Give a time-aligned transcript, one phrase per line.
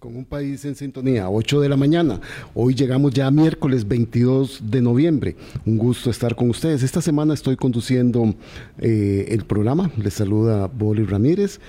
[0.00, 2.20] Con un país en sintonía, 8 de la mañana.
[2.52, 5.36] Hoy llegamos ya a miércoles 22 de noviembre.
[5.64, 6.82] Un gusto estar con ustedes.
[6.82, 8.34] Esta semana estoy conduciendo
[8.78, 9.90] eh, el programa.
[9.96, 11.60] Les saluda Boli Ramírez.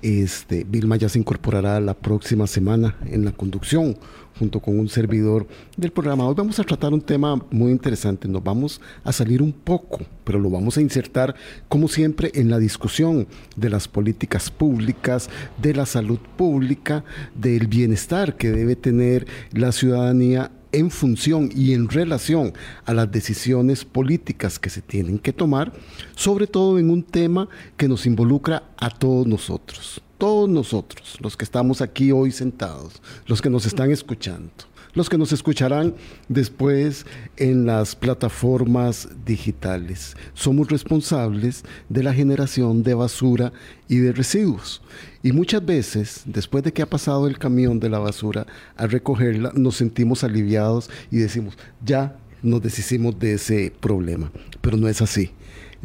[0.00, 3.96] Este, Vilma ya se incorporará la próxima semana en la conducción
[4.38, 5.46] junto con un servidor
[5.76, 6.26] del programa.
[6.26, 8.28] Hoy vamos a tratar un tema muy interesante.
[8.28, 11.34] Nos vamos a salir un poco, pero lo vamos a insertar,
[11.68, 13.26] como siempre, en la discusión
[13.56, 15.30] de las políticas públicas,
[15.60, 17.04] de la salud pública,
[17.34, 22.52] del bienestar que debe tener la ciudadanía en función y en relación
[22.84, 25.72] a las decisiones políticas que se tienen que tomar,
[26.14, 31.44] sobre todo en un tema que nos involucra a todos nosotros todos nosotros, los que
[31.44, 34.50] estamos aquí hoy sentados, los que nos están escuchando,
[34.94, 35.94] los que nos escucharán
[36.28, 37.04] después
[37.36, 40.16] en las plataformas digitales.
[40.32, 43.52] Somos responsables de la generación de basura
[43.88, 44.82] y de residuos.
[45.22, 49.52] Y muchas veces, después de que ha pasado el camión de la basura a recogerla,
[49.54, 54.32] nos sentimos aliviados y decimos, ya nos deshicimos de ese problema.
[54.62, 55.32] Pero no es así.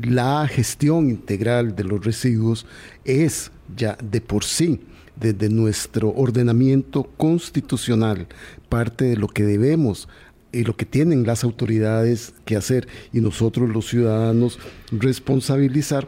[0.04, 2.66] La gestión integral de los residuos
[3.06, 4.80] es ya de por sí,
[5.16, 8.28] desde nuestro ordenamiento constitucional,
[8.68, 10.10] parte de lo que debemos
[10.52, 14.58] y lo que tienen las autoridades que hacer y nosotros los ciudadanos
[14.92, 16.08] responsabilizar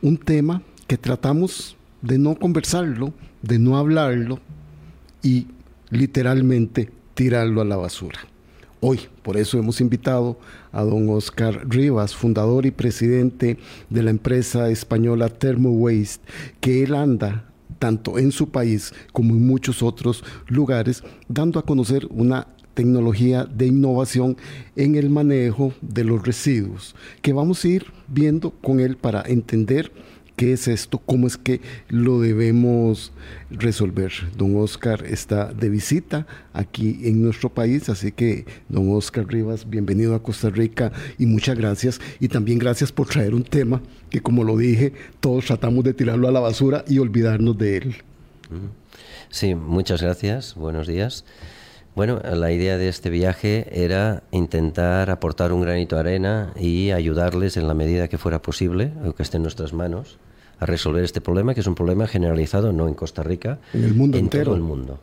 [0.00, 4.40] un tema que tratamos de no conversarlo, de no hablarlo
[5.22, 5.48] y
[5.90, 8.20] literalmente tirarlo a la basura.
[8.86, 10.38] Hoy, por eso hemos invitado
[10.70, 13.56] a don Oscar Rivas, fundador y presidente
[13.88, 16.22] de la empresa española Thermo Waste,
[16.60, 22.06] que él anda tanto en su país como en muchos otros lugares, dando a conocer
[22.10, 24.36] una tecnología de innovación
[24.76, 29.92] en el manejo de los residuos, que vamos a ir viendo con él para entender
[30.36, 30.98] ¿Qué es esto?
[30.98, 33.12] ¿Cómo es que lo debemos
[33.50, 34.12] resolver?
[34.36, 40.12] Don Oscar está de visita aquí en nuestro país, así que don Oscar Rivas, bienvenido
[40.16, 42.00] a Costa Rica y muchas gracias.
[42.18, 46.26] Y también gracias por traer un tema que, como lo dije, todos tratamos de tirarlo
[46.26, 47.96] a la basura y olvidarnos de él.
[49.30, 50.56] Sí, muchas gracias.
[50.56, 51.24] Buenos días.
[51.94, 57.56] Bueno, la idea de este viaje era intentar aportar un granito de arena y ayudarles
[57.56, 60.18] en la medida que fuera posible, o que esté en nuestras manos,
[60.58, 63.94] a resolver este problema, que es un problema generalizado no en Costa Rica, en el
[63.94, 64.46] mundo en entero.
[64.46, 64.98] todo el mundo.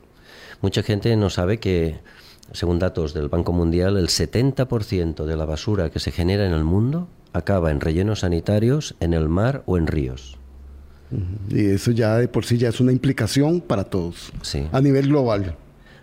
[0.62, 2.00] Mucha gente no sabe que,
[2.52, 6.66] según datos del Banco Mundial, el 70% de la basura que se genera en el
[6.66, 10.38] mundo acaba en rellenos sanitarios, en el mar o en ríos.
[11.50, 14.68] Y eso ya de por sí ya es una implicación para todos, Sí.
[14.74, 15.56] a nivel global.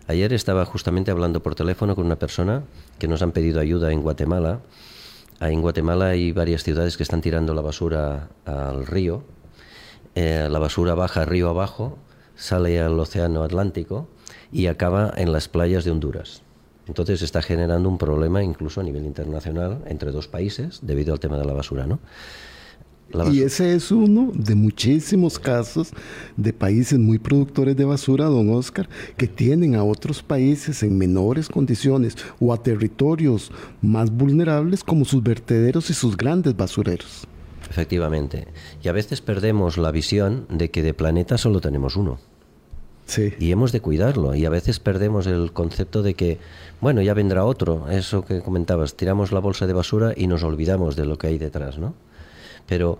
[0.08, 2.62] Ayer estaba justamente hablando por teléfono con una persona
[2.98, 4.60] que nos han pedido ayuda en Guatemala.
[5.38, 9.22] En Guatemala hay varias ciudades que están tirando la basura al río.
[10.14, 11.98] Eh, la basura baja río abajo,
[12.36, 14.08] sale al océano Atlántico
[14.50, 16.41] y acaba en las playas de Honduras.
[16.86, 21.36] Entonces está generando un problema incluso a nivel internacional entre dos países debido al tema
[21.36, 21.98] de la basura, ¿no?
[23.30, 25.91] Y ese es uno de muchísimos casos
[26.36, 31.48] de países muy productores de basura, don Oscar, que tienen a otros países en menores
[31.48, 37.26] condiciones o a territorios más vulnerables como sus vertederos y sus grandes basureros.
[37.70, 38.48] Efectivamente.
[38.82, 42.18] Y a veces perdemos la visión de que de planeta solo tenemos uno.
[43.06, 43.32] Sí.
[43.38, 46.38] y hemos de cuidarlo y a veces perdemos el concepto de que
[46.82, 50.94] bueno ya vendrá otro eso que comentabas tiramos la bolsa de basura y nos olvidamos
[50.94, 51.94] de lo que hay detrás no
[52.68, 52.98] pero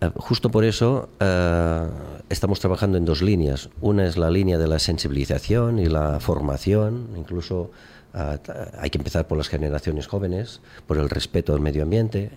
[0.00, 1.86] eh, justo por eso eh,
[2.28, 7.10] estamos trabajando en dos líneas una es la línea de la sensibilización y la formación
[7.16, 7.70] incluso
[8.14, 8.38] eh,
[8.80, 12.32] hay que empezar por las generaciones jóvenes por el respeto al medio ambiente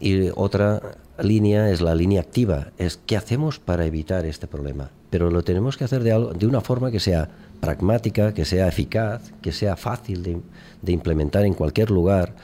[0.00, 4.90] y otra línea es la línea activa, es qué hacemos para evitar este problema.
[5.10, 7.28] Pero lo tenemos que hacer de, algo, de una forma que sea
[7.60, 10.40] pragmática, que sea eficaz, que sea fácil de,
[10.82, 12.34] de implementar en cualquier lugar.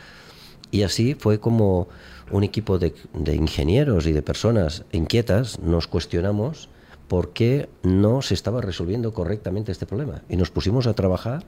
[0.71, 1.89] Y así fue como
[2.31, 2.95] un equipo de,
[3.35, 6.69] ingenieros y de personas inquietas nos cuestionamos
[7.09, 10.23] por qué no se estaba resolviendo correctamente este problema.
[10.29, 11.45] Y nos pusimos a trabajar,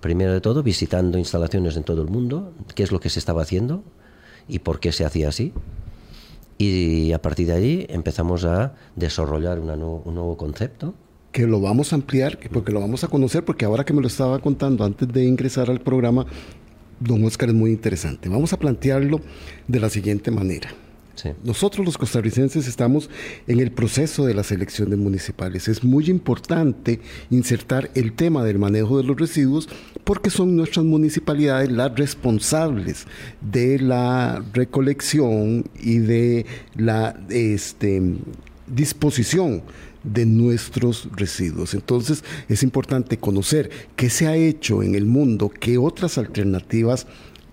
[0.00, 3.42] primero de todo, visitando instalaciones en todo el mundo, qué es lo que se estaba
[3.42, 3.82] haciendo
[4.46, 5.52] y por qué se hacía así.
[6.58, 9.66] Y a partir de allí empezamos a desarrollar un
[10.14, 10.94] nuevo concepto.
[11.32, 14.06] que lo vamos a ampliar, porque lo vamos a conocer, porque ahora que me lo
[14.06, 16.26] estaba contando antes de ingresar al programa,
[17.04, 18.28] don Oscar es muy interesante.
[18.28, 19.20] Vamos a plantearlo
[19.68, 20.70] de la siguiente manera.
[21.14, 21.30] Sí.
[21.44, 23.08] Nosotros los costarricenses estamos
[23.46, 25.68] en el proceso de las elecciones municipales.
[25.68, 29.68] Es muy importante insertar el tema del manejo de los residuos
[30.02, 33.06] porque son nuestras municipalidades las responsables
[33.40, 38.02] de la recolección y de la este,
[38.66, 39.62] disposición
[40.04, 41.74] de nuestros residuos.
[41.74, 47.06] Entonces es importante conocer qué se ha hecho en el mundo, qué otras alternativas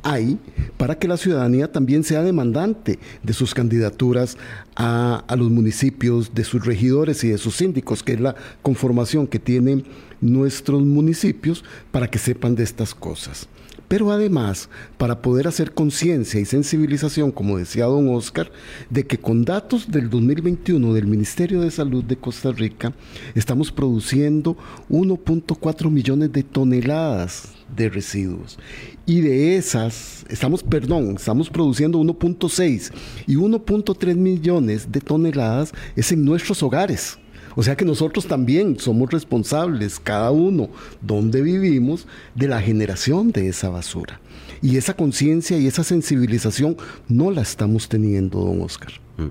[0.03, 0.39] hay
[0.77, 4.37] para que la ciudadanía también sea demandante de sus candidaturas
[4.75, 9.39] a, los municipios, de sus regidores y de sus síndicos, que es la conformación que
[9.39, 9.85] tienen
[10.19, 13.47] nuestros municipios, para que sepan de estas cosas.
[13.91, 18.49] Pero además, para poder hacer conciencia y sensibilización, como decía don Oscar,
[18.89, 22.93] de que con datos del 2021 del Ministerio de Salud de Costa Rica,
[23.35, 24.55] estamos produciendo
[24.89, 28.57] 1.4 millones de toneladas de residuos.
[29.05, 32.93] Y de esas, estamos, perdón, estamos produciendo 1.6
[33.27, 37.19] y 1.3 millones de toneladas es en nuestros hogares.
[37.55, 40.69] O sea que nosotros también somos responsables, cada uno
[41.01, 44.19] donde vivimos, de la generación de esa basura.
[44.61, 46.77] Y esa conciencia y esa sensibilización
[47.07, 48.91] no la estamos teniendo, don Oscar.
[49.17, 49.29] Mm.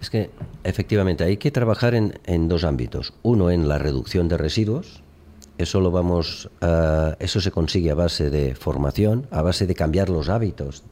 [0.00, 0.30] Es que
[0.64, 3.14] efectivamente hay que trabajar en, dos ámbitos.
[3.22, 5.02] Uno en la reducción de residuos.
[5.56, 10.10] Eso lo vamos a, eso se consigue a base de formación, a base de cambiar
[10.10, 10.84] los hábitos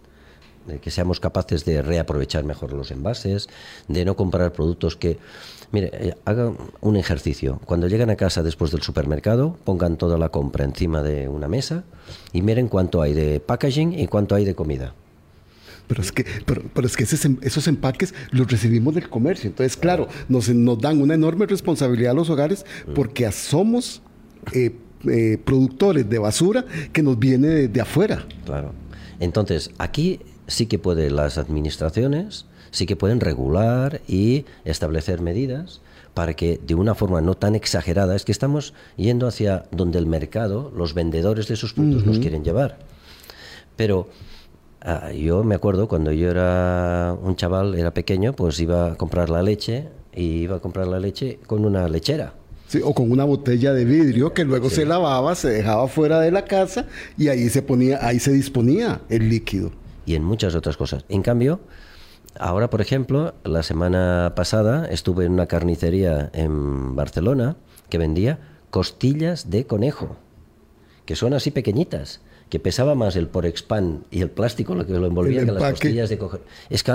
[0.66, 3.48] de que seamos capaces de reaprovechar mejor los envases,
[3.88, 5.18] de no comprar productos que
[5.72, 7.60] Mire, eh, hagan un ejercicio.
[7.64, 11.84] Cuando lleguen a casa después del supermercado, pongan toda la compra encima de una mesa
[12.32, 14.94] y miren cuánto hay de packaging y cuánto hay de comida.
[15.88, 19.48] Pero es que, pero, es que em, esos empaques los recibimos del comercio.
[19.48, 22.92] Entonces, claro, nos, nos dan una enorme responsabilidad a los hogares mm.
[22.92, 24.02] porque somos
[24.52, 24.76] eh,
[25.08, 28.26] eh, productores de basura que nos viene de, de afuera.
[28.44, 28.72] Claro.
[29.20, 35.80] Entonces, aquí sí que pueden las administraciones sí que pueden regular y establecer medidas
[36.14, 40.06] para que de una forma no tan exagerada, es que estamos yendo hacia donde el
[40.06, 42.78] mercado, los vendedores de esos productos nos quieren llevar.
[43.76, 44.08] Pero
[44.82, 49.30] ah, yo me acuerdo cuando yo era un chaval, era pequeño, pues iba a comprar
[49.30, 52.34] la leche y iba a comprar la leche con una lechera.
[52.66, 56.30] Sí, o con una botella de vidrio que luego se lavaba, se dejaba fuera de
[56.30, 56.86] la casa
[57.18, 59.72] y ahí se ponía, ahí se disponía el líquido.
[60.04, 61.04] Y en muchas otras cosas.
[61.08, 61.60] En cambio,
[62.38, 67.56] Ahora, por ejemplo, la semana pasada estuve en una carnicería en Barcelona
[67.88, 68.38] que vendía
[68.70, 70.16] costillas de conejo,
[71.04, 75.06] que son así pequeñitas, que pesaba más el Porexpan y el plástico lo que lo
[75.06, 76.40] envolvía que las costillas de conejo.
[76.70, 76.92] Es que,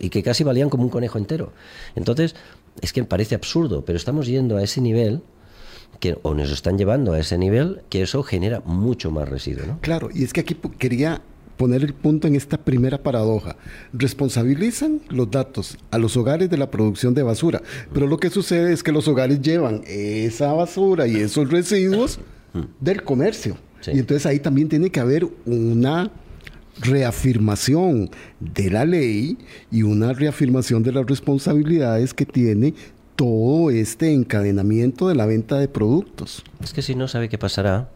[0.00, 1.52] y que casi valían como un conejo entero.
[1.94, 2.36] Entonces,
[2.80, 5.22] es que parece absurdo, pero estamos yendo a ese nivel
[6.00, 9.66] que, o nos están llevando a ese nivel que eso genera mucho más residuo.
[9.66, 9.78] ¿no?
[9.80, 11.22] Claro, y es que aquí quería
[11.56, 13.56] poner el punto en esta primera paradoja.
[13.92, 17.62] Responsabilizan los datos a los hogares de la producción de basura,
[17.92, 22.18] pero lo que sucede es que los hogares llevan esa basura y esos residuos
[22.80, 23.56] del comercio.
[23.86, 26.10] Y entonces ahí también tiene que haber una
[26.80, 28.10] reafirmación
[28.40, 29.38] de la ley
[29.70, 32.74] y una reafirmación de las responsabilidades que tiene
[33.14, 36.44] todo este encadenamiento de la venta de productos.
[36.62, 37.88] Es que si no sabe qué pasará,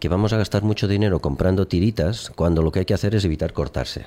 [0.00, 3.24] que vamos a gastar mucho dinero comprando tiritas cuando lo que hay que hacer es
[3.24, 4.06] evitar cortarse.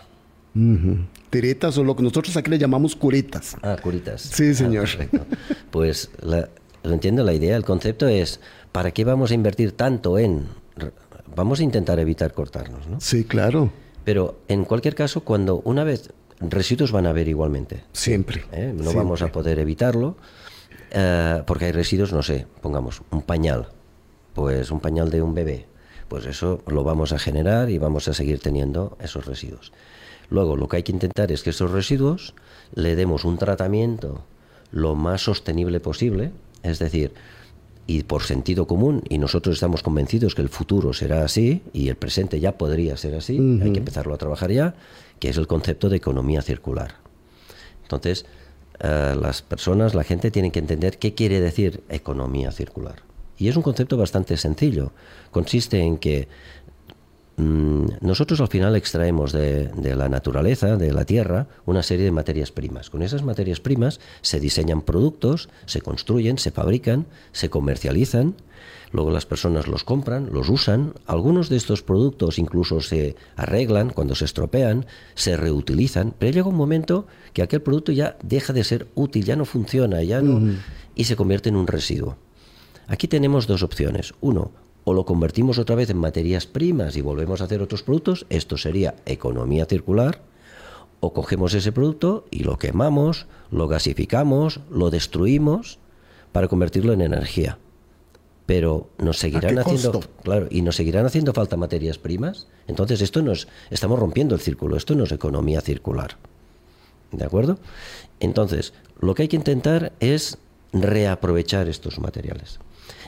[1.29, 3.55] Tiritas o lo que nosotros aquí le llamamos curitas.
[3.61, 4.21] Ah, curitas.
[4.21, 4.89] Sí, ah, señor.
[5.71, 8.39] pues lo entiendo, la idea, el concepto es,
[8.71, 10.47] ¿para qué vamos a invertir tanto en...
[11.35, 12.99] Vamos a intentar evitar cortarnos, ¿no?
[12.99, 13.71] Sí, claro.
[14.03, 17.83] Pero en cualquier caso, cuando una vez residuos van a haber igualmente.
[17.93, 18.45] Siempre.
[18.51, 18.73] ¿Eh?
[18.75, 20.17] No vamos a poder evitarlo
[20.91, 23.69] eh, porque hay residuos, no sé, pongamos un pañal,
[24.33, 25.72] pues un pañal de un bebé
[26.13, 29.71] pues eso lo vamos a generar y vamos a seguir teniendo esos residuos.
[30.29, 32.35] Luego, lo que hay que intentar es que esos residuos
[32.75, 34.23] le demos un tratamiento
[34.69, 37.15] lo más sostenible posible, es decir,
[37.87, 41.95] y por sentido común, y nosotros estamos convencidos que el futuro será así, y el
[41.95, 44.75] presente ya podría ser así, hay que empezarlo a trabajar ya,
[45.17, 46.97] que es el concepto de economía circular.
[47.81, 48.27] Entonces,
[48.81, 53.01] eh, las personas, la gente tiene que entender qué quiere decir economía circular.
[53.43, 54.93] Y es un concepto bastante sencillo.
[55.29, 56.29] Consiste en que
[57.35, 62.53] mm, nosotros al final extraemos de, la naturaleza, de la tierra, una serie de materias
[62.53, 62.89] primas.
[62.89, 68.35] Con esas materias primas se diseñan productos, se construyen, se fabrican, se comercializan,
[68.93, 74.15] luego las personas los compran, los usan, algunos de estos productos incluso se arreglan cuando
[74.15, 74.85] se estropean,
[75.15, 79.35] se reutilizan, pero llega un momento que aquel producto ya deja de ser útil, ya
[79.35, 80.55] no funciona, ya no,
[80.95, 82.15] y se convierte en un residuo.
[82.87, 84.13] Aquí tenemos dos opciones.
[84.21, 84.51] Uno,
[84.83, 88.57] o lo convertimos otra vez en materias primas y volvemos a hacer otros productos, esto
[88.57, 90.21] sería economía circular,
[90.99, 95.79] o cogemos ese producto y lo quemamos, lo gasificamos, lo destruimos
[96.31, 97.57] para convertirlo en energía.
[98.45, 102.47] Pero nos seguirán haciendo, claro, y nos seguirán haciendo falta materias primas.
[102.67, 106.17] Entonces esto nos estamos rompiendo el círculo, esto no es economía circular.
[107.11, 107.57] ¿De acuerdo?
[108.19, 110.37] Entonces, lo que hay que intentar es
[110.73, 112.59] reaprovechar estos materiales.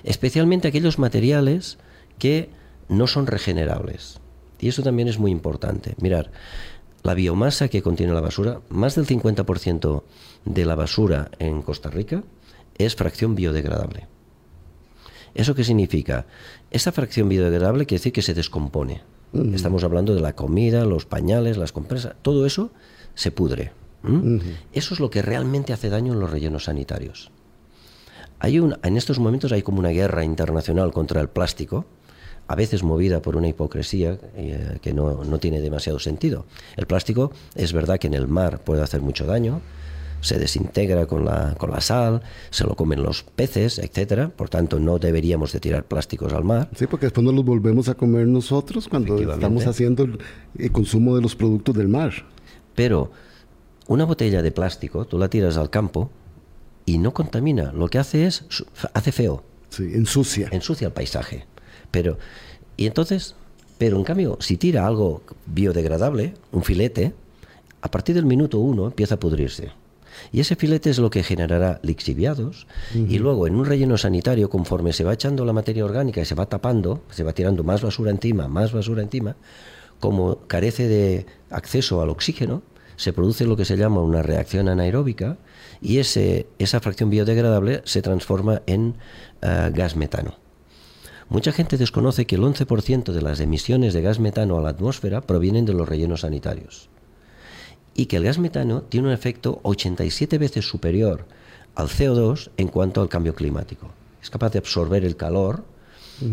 [0.05, 1.77] Especialmente aquellos materiales
[2.19, 2.49] que
[2.87, 4.21] no son regenerables.
[4.59, 5.95] Y eso también es muy importante.
[5.99, 6.31] Mirar,
[7.03, 10.03] la biomasa que contiene la basura, más del 50%
[10.45, 12.23] de la basura en Costa Rica
[12.77, 14.07] es fracción biodegradable.
[15.33, 16.25] ¿Eso qué significa?
[16.71, 19.01] Esa fracción biodegradable quiere decir que se descompone.
[19.33, 19.53] Mm.
[19.53, 22.71] Estamos hablando de la comida, los pañales, las compresas, todo eso
[23.15, 23.71] se pudre.
[24.71, 27.31] Eso es lo que realmente hace daño en los rellenos sanitarios.
[28.45, 31.83] Hay un, en estos momentos hay como una guerra internacional contra el plástico,
[32.47, 36.45] a veces movida por una hipocresía eh, que no, no, tiene demasiado sentido.
[36.77, 39.61] El plástico es verdad que en el mar puede hacer mucho daño,
[40.21, 42.21] se desintegra con la, con la sal,
[42.51, 44.29] se lo comen los peces, etcétera.
[44.29, 46.69] Por tanto, no deberíamos de tirar plásticos al mar.
[46.75, 50.07] Sí, porque después no los volvemos a comer nosotros cuando estamos haciendo
[50.59, 52.13] el consumo de los productos del mar.
[52.75, 53.09] Pero
[53.87, 56.11] una botella de plástico, tú la tiras al campo
[56.85, 57.71] y no contamina.
[57.71, 58.45] Lo que hace es,
[58.93, 59.43] hace feo.
[59.69, 60.49] Sí, ensucia.
[60.51, 61.45] Ensucia el paisaje.
[61.91, 62.17] Pero,
[62.77, 63.35] y entonces,
[63.77, 67.13] pero en cambio, si tira algo biodegradable, un filete,
[67.81, 69.71] a partir del minuto uno empieza a pudrirse.
[70.31, 74.93] Y ese filete es lo que generará lixiviados y luego en un relleno sanitario, conforme
[74.93, 78.11] se va echando la materia orgánica y se va tapando, se va tirando más basura
[78.11, 79.35] encima, más basura encima,
[79.99, 82.61] como carece de acceso al oxígeno,
[82.95, 85.37] se produce lo que se llama una reacción anaeróbica
[85.85, 88.95] y ese, esa fracción biodegradable se transforma en
[89.43, 90.33] eh, gas metano.
[91.29, 95.21] Mucha gente desconoce que el 11% de las emisiones de gas metano a la atmósfera
[95.21, 96.89] provienen de los rellenos sanitarios
[97.93, 101.25] y que el gas metano tiene un efecto 87 veces superior
[101.75, 103.91] al CO2 en cuanto al cambio climático.
[104.23, 105.65] Es capaz de absorber el calor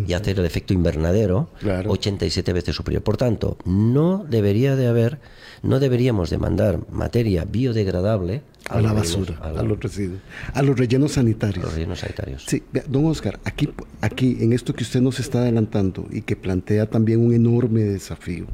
[0.06, 1.50] y hacer el efecto invernadero
[1.86, 3.02] 87 veces superior.
[3.02, 5.20] Por tanto, no debería de haber,
[5.62, 10.20] no deberíamos de mandar materia biodegradable a, la basura, a, los residuos,
[10.54, 11.64] a los rellenos sanitarios.
[11.64, 12.44] los rellenos sanitarios.
[12.46, 13.68] Sí, don Oscar, aquí,
[14.00, 18.46] aquí en esto que usted nos está adelantando y que plantea también un enorme desafío.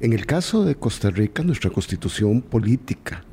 [0.00, 3.24] En el caso de Costa Rica, nuestra constitución política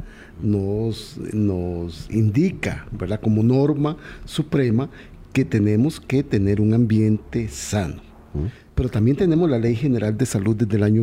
[0.41, 3.19] nos, nos indica, ¿verdad?
[3.21, 4.89] como norma suprema,
[5.31, 8.01] que tenemos que tener un ambiente sano.
[8.73, 11.01] Pero también tenemos la Ley General de Salud desde el año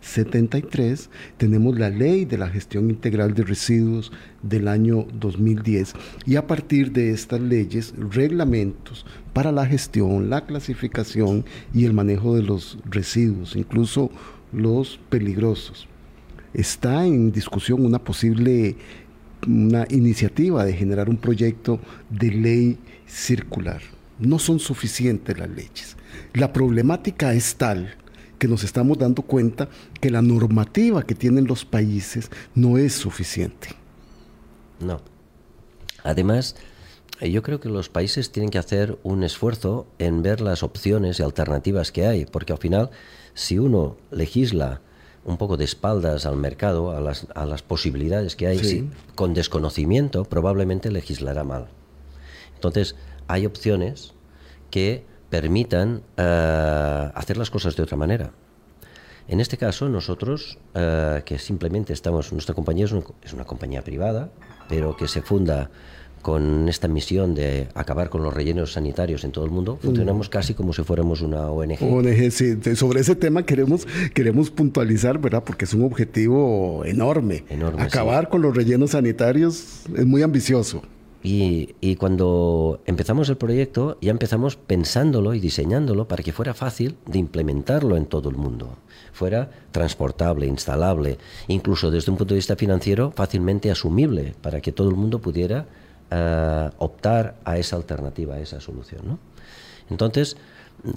[0.00, 4.10] 1973, tenemos la Ley de la Gestión Integral de Residuos
[4.42, 5.92] del año 2010
[6.26, 12.34] y a partir de estas leyes, reglamentos para la gestión, la clasificación y el manejo
[12.34, 14.10] de los residuos, incluso
[14.52, 15.86] los peligrosos.
[16.54, 18.76] Está en discusión una posible
[19.46, 21.80] una iniciativa de generar un proyecto
[22.10, 23.80] de ley circular.
[24.18, 25.96] No son suficientes las leyes.
[26.34, 27.96] La problemática es tal
[28.40, 29.68] que nos estamos dando cuenta
[30.00, 33.68] que la normativa que tienen los países no es suficiente.
[34.80, 35.02] No.
[36.02, 36.56] Además,
[37.20, 41.22] yo creo que los países tienen que hacer un esfuerzo en ver las opciones y
[41.22, 42.90] alternativas que hay, porque al final,
[43.34, 44.80] si uno legisla
[45.26, 50.24] un poco de espaldas al mercado, a las, a las posibilidades que hay, con desconocimiento,
[50.24, 51.68] probablemente legislará mal.
[52.54, 52.96] Entonces,
[53.28, 54.14] hay opciones
[54.70, 58.32] que permitan eh, hacer las cosas de otra manera.
[59.28, 64.28] En este caso, nosotros, eh, que simplemente estamos, nuestra compañía es, es una compañía privada,
[64.68, 65.70] pero que se funda
[66.22, 70.30] con esta misión de acabar con los rellenos sanitarios en todo el mundo, funcionamos mm.
[70.30, 71.82] casi como si fuéramos una ONG.
[71.82, 72.58] ONG, sí.
[72.76, 75.44] Sobre ese tema queremos, queremos puntualizar, ¿verdad?
[75.44, 77.44] Porque es un objetivo enorme.
[77.48, 80.82] enorme acabar con los rellenos sanitarios es muy ambicioso.
[81.22, 86.96] Y, y, cuando empezamos el proyecto, ya empezamos pensándolo y diseñándolo para que fuera fácil
[87.04, 88.78] de implementarlo en todo el mundo.
[89.12, 94.88] Fuera transportable, instalable, incluso desde un punto de vista financiero fácilmente asumible, para que todo
[94.88, 95.66] el mundo pudiera
[96.10, 99.02] eh, optar a esa alternativa, a esa solución.
[99.04, 99.18] ¿no?
[99.90, 100.36] Entonces,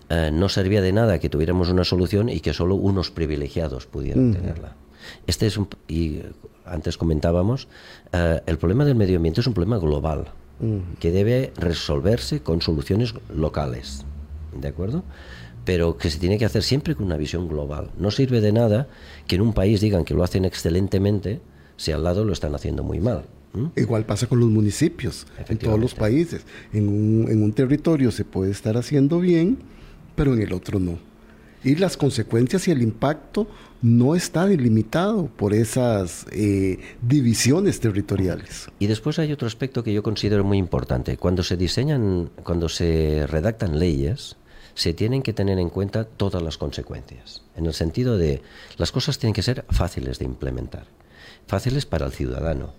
[0.10, 4.34] eh, no servía de nada que tuviéramos una solución y que solo unos privilegiados pudieran
[4.34, 4.76] tenerla.
[5.28, 6.22] Este es un, y
[6.66, 7.68] antes comentábamos,
[8.12, 10.28] eh, el problema del medio ambiente es un problema global
[11.00, 14.06] que debe resolverse con soluciones locales,
[14.56, 15.04] ¿de acuerdo?
[15.66, 17.90] Pero que se tiene que hacer siempre con una visión global.
[17.98, 18.88] No sirve de nada
[19.28, 21.42] que en un país digan que lo hacen excelentemente
[21.76, 23.26] si al lado lo están haciendo muy mal.
[23.76, 26.46] Igual pasa con los municipios, en todos los países.
[26.72, 29.60] En un, en un territorio se puede estar haciendo bien,
[30.16, 30.98] pero en el otro no.
[31.64, 33.48] Y las consecuencias y el impacto
[33.82, 38.70] no está delimitado por esas eh, divisiones territoriales.
[38.80, 41.18] Y después hay otro aspecto que yo considero muy importante.
[41.18, 44.38] Cuando se diseñan, cuando se redactan leyes,
[44.76, 47.44] se tienen que tener en cuenta todas las consecuencias.
[47.56, 48.42] En el sentido de
[48.78, 50.86] las cosas tienen que ser fáciles de implementar.
[51.46, 52.74] fáciles para el ciudadano.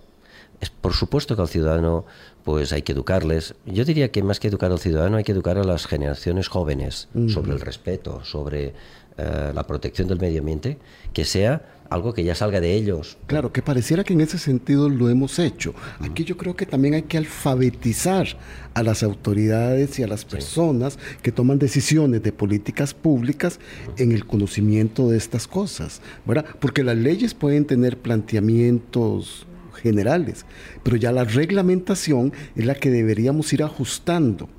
[0.81, 2.05] Por supuesto que al ciudadano
[2.45, 3.55] pues hay que educarles.
[3.65, 7.09] Yo diría que más que educar al ciudadano hay que educar a las generaciones jóvenes
[7.27, 8.73] sobre el respeto, sobre
[9.17, 10.77] eh, la protección del medio ambiente,
[11.11, 13.17] que sea algo que ya salga de ellos.
[13.25, 15.73] Claro, que pareciera que en ese sentido lo hemos hecho.
[15.99, 18.27] Aquí yo creo que también hay que alfabetizar
[18.75, 23.59] a las autoridades y a las personas que toman decisiones de políticas públicas
[23.97, 26.45] en el conocimiento de estas cosas, ¿verdad?
[26.59, 30.45] Porque las leyes pueden tener planteamientos generales,
[30.83, 34.49] pero ya la reglamentación es la que deberíamos ir ajustando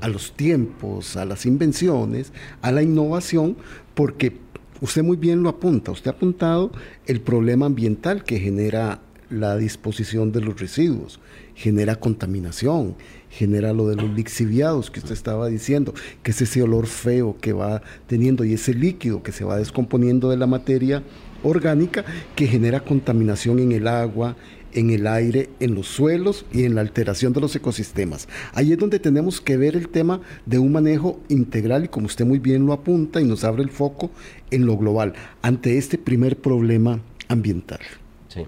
[0.00, 2.32] a los tiempos, a las invenciones,
[2.62, 3.56] a la innovación,
[3.94, 4.36] porque
[4.80, 6.72] usted muy bien lo apunta, usted ha apuntado
[7.06, 11.20] el problema ambiental que genera la disposición de los residuos,
[11.54, 12.94] genera contaminación,
[13.30, 17.52] genera lo de los lixiviados que usted estaba diciendo, que es ese olor feo que
[17.52, 21.02] va teniendo y ese líquido que se va descomponiendo de la materia
[21.42, 24.36] orgánica que genera contaminación en el agua,
[24.72, 28.28] en el aire, en los suelos y en la alteración de los ecosistemas.
[28.52, 32.24] Ahí es donde tenemos que ver el tema de un manejo integral y como usted
[32.24, 34.10] muy bien lo apunta y nos abre el foco
[34.50, 37.80] en lo global ante este primer problema ambiental.
[38.28, 38.46] Sí.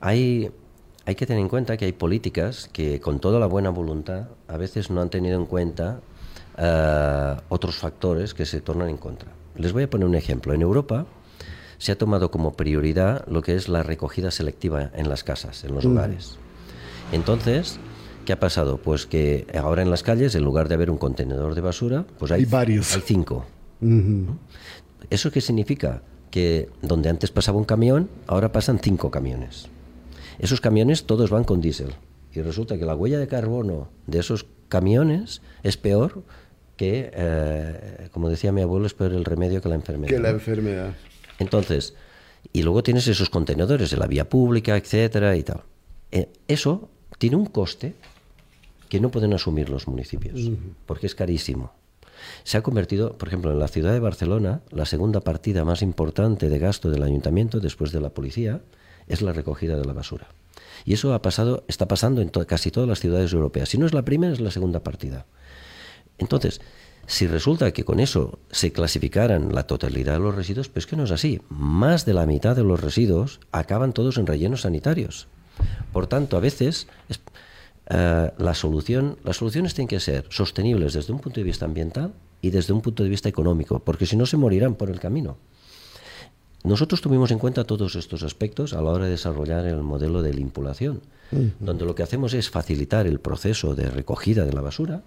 [0.00, 0.50] Hay,
[1.04, 4.56] hay que tener en cuenta que hay políticas que con toda la buena voluntad a
[4.56, 6.00] veces no han tenido en cuenta
[6.58, 9.30] eh, otros factores que se tornan en contra.
[9.56, 10.52] Les voy a poner un ejemplo.
[10.52, 11.06] En Europa,
[11.80, 15.74] se ha tomado como prioridad lo que es la recogida selectiva en las casas, en
[15.74, 16.36] los hogares.
[17.10, 17.80] Entonces,
[18.26, 18.76] ¿qué ha pasado?
[18.76, 22.32] Pues que ahora en las calles, en lugar de haber un contenedor de basura, pues
[22.32, 22.94] hay, varios.
[22.94, 23.46] Hay cinco.
[25.08, 26.02] ¿Eso qué significa?
[26.30, 29.70] Que donde antes pasaba un camión, ahora pasan cinco camiones.
[30.38, 31.94] Esos camiones todos van con diésel.
[32.34, 36.24] Y resulta que la huella de carbono de esos camiones es peor
[36.76, 40.10] que, eh, como decía mi abuelo, es peor el remedio que la enfermedad.
[40.10, 40.94] Que la enfermedad.
[41.40, 41.94] Entonces,
[42.52, 45.62] y luego tienes esos contenedores de la vía pública, etcétera y tal.
[46.12, 47.94] Eh, eso tiene un coste
[48.88, 50.50] que no pueden asumir los municipios,
[50.86, 51.72] porque es carísimo.
[52.44, 56.48] Se ha convertido, por ejemplo, en la ciudad de Barcelona, la segunda partida más importante
[56.48, 58.60] de gasto del ayuntamiento después de la policía
[59.08, 60.28] es la recogida de la basura.
[60.84, 63.70] Y eso ha pasado, está pasando en casi todas las ciudades europeas.
[63.70, 65.26] Si no es la primera, es la segunda partida.
[66.18, 66.60] Entonces,
[67.10, 71.02] si resulta que con eso se clasificaran la totalidad de los residuos, pues que no
[71.04, 71.40] es así.
[71.48, 75.26] Más de la mitad de los residuos acaban todos en rellenos sanitarios.
[75.92, 76.86] Por tanto, a veces
[77.88, 82.12] eh, la solución, las soluciones tienen que ser sostenibles desde un punto de vista ambiental
[82.42, 85.36] y desde un punto de vista económico, porque si no se morirán por el camino.
[86.62, 90.32] Nosotros tuvimos en cuenta todos estos aspectos a la hora de desarrollar el modelo de
[90.32, 91.00] limpulación,
[91.58, 95.02] donde lo que hacemos es facilitar el proceso de recogida de la basura,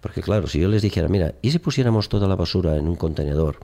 [0.00, 2.96] porque claro, si yo les dijera, mira, ¿y si pusiéramos toda la basura en un
[2.96, 3.58] contenedor,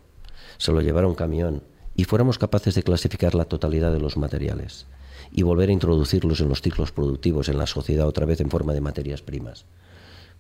[0.59, 1.62] se lo llevara un camión
[1.94, 4.87] y fuéramos capaces de clasificar la totalidad de los materiales
[5.33, 8.73] y volver a introducirlos en los ciclos productivos en la sociedad otra vez en forma
[8.73, 9.64] de materias primas?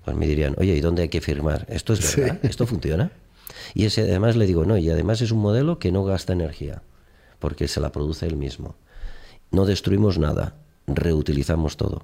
[0.04, 1.64] Pues me dirían, oye, ¿y dónde hay que firmar?
[1.68, 2.38] ¿Esto es verdad?
[2.42, 3.12] ¿Esto funciona?
[3.72, 6.82] Y ese, además le digo, no, y además es un modelo que no gasta energía,
[7.38, 8.74] porque se la produce él mismo.
[9.50, 12.02] No destruimos nada, reutilizamos todo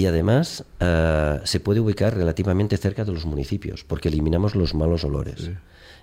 [0.00, 5.04] y además eh, se puede ubicar relativamente cerca de los municipios porque eliminamos los malos
[5.04, 5.50] olores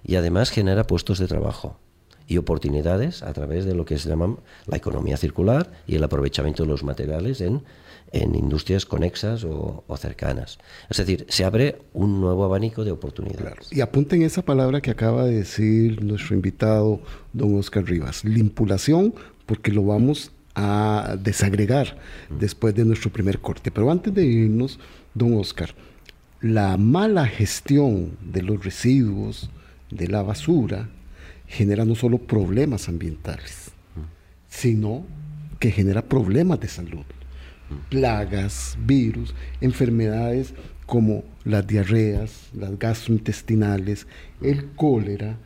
[0.04, 1.80] y además genera puestos de trabajo
[2.28, 6.62] y oportunidades a través de lo que se llama la economía circular y el aprovechamiento
[6.62, 7.64] de los materiales en,
[8.12, 10.60] en industrias conexas o, cercanas.
[10.92, 13.74] Es decir, se abre un nuevo abanico de oportunidades.
[13.74, 17.00] Y apunten esa palabra que acaba de decir nuestro invitado,
[17.34, 19.16] don Oscar Rivas, limpulación,
[19.48, 21.96] porque lo vamos a desagregar
[22.32, 23.70] después de nuestro primer corte.
[23.70, 24.80] Pero antes de irnos,
[25.14, 25.70] don Oscar,
[26.42, 29.52] la mala gestión de los residuos,
[29.92, 30.90] de la basura,
[31.46, 33.70] genera no solo problemas ambientales,
[34.50, 35.06] sino
[35.60, 37.06] que genera problemas de salud,
[37.90, 40.56] plagas, virus, enfermedades
[40.88, 44.08] como las diarreas, las gastrointestinales,
[44.42, 45.38] el cólera,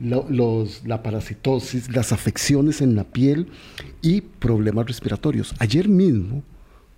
[0.00, 3.48] la parasitosis, las afecciones en la piel
[4.02, 5.54] y problemas respiratorios.
[5.58, 6.42] Ayer mismo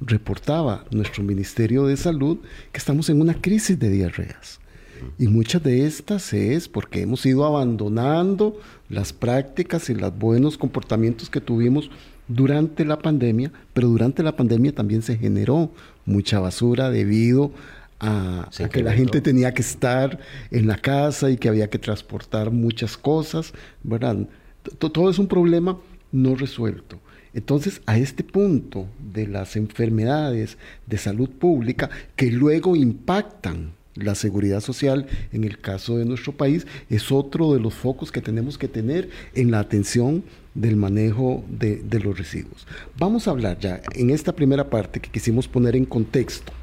[0.01, 2.39] reportaba nuestro Ministerio de Salud
[2.71, 4.61] que estamos en una crisis de diarreas.
[5.19, 11.29] Y muchas de estas es porque hemos ido abandonando las prácticas y los buenos comportamientos
[11.29, 11.91] que tuvimos
[12.29, 15.73] durante la pandemia, pero durante la pandemia también se generó
[16.07, 17.51] mucha basura debido
[18.03, 20.19] a, que la gente tenía que estar
[20.51, 24.29] en la casa y que había que transportar muchas cosas, ¿verdad?
[24.79, 25.79] todo es un problema
[26.11, 27.01] no resuelto.
[27.35, 34.63] Entonces, a este punto de las enfermedades de salud pública que luego impactan La seguridad
[34.63, 38.67] social, en el caso de nuestro país, es otro de los focos que tenemos que
[38.67, 42.67] tener en la atención del manejo de, los residuos.
[42.99, 46.55] Vamos a hablar ya en esta primera parte que quisimos poner en contexto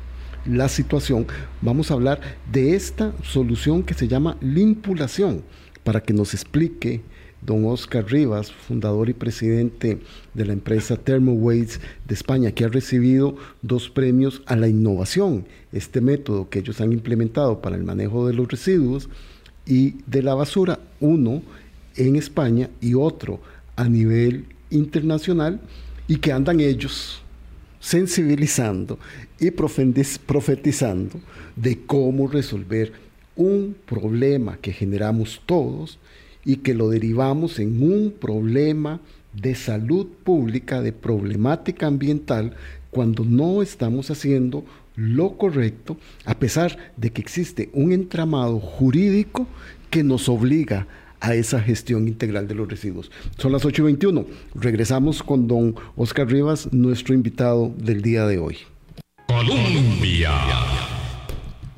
[0.46, 1.28] la situación,
[1.62, 2.22] vamos a hablar
[2.52, 5.44] de esta solución que se llama limpulación,
[5.84, 7.02] para que nos explique
[7.42, 10.00] don Oscar Rivas, fundador y presidente
[10.34, 16.02] de la empresa ThermoWaste de España, que ha recibido dos premios a la innovación, este
[16.02, 19.10] método que ellos han implementado para el manejo de los residuos
[19.66, 21.42] y de la basura, uno
[21.96, 23.40] en España y otro
[23.76, 25.62] a nivel internacional,
[26.08, 27.22] y que andan ellos
[27.80, 29.00] sensibilizando
[29.40, 31.20] y profetizando
[31.56, 32.92] de cómo resolver
[33.36, 35.98] un problema que generamos todos
[36.44, 39.00] y que lo derivamos en un problema
[39.34, 42.56] de salud pública, de problemática ambiental,
[42.92, 44.66] cuando no estamos haciendo
[44.96, 49.48] lo correcto, a pesar de que existe un entramado jurídico
[49.90, 50.88] que nos obliga
[51.20, 53.12] a esa gestión integral de los residuos.
[53.38, 54.26] Son las 8.21.
[54.56, 58.58] Regresamos con don Oscar Rivas, nuestro invitado del día de hoy.
[59.28, 60.32] Colombia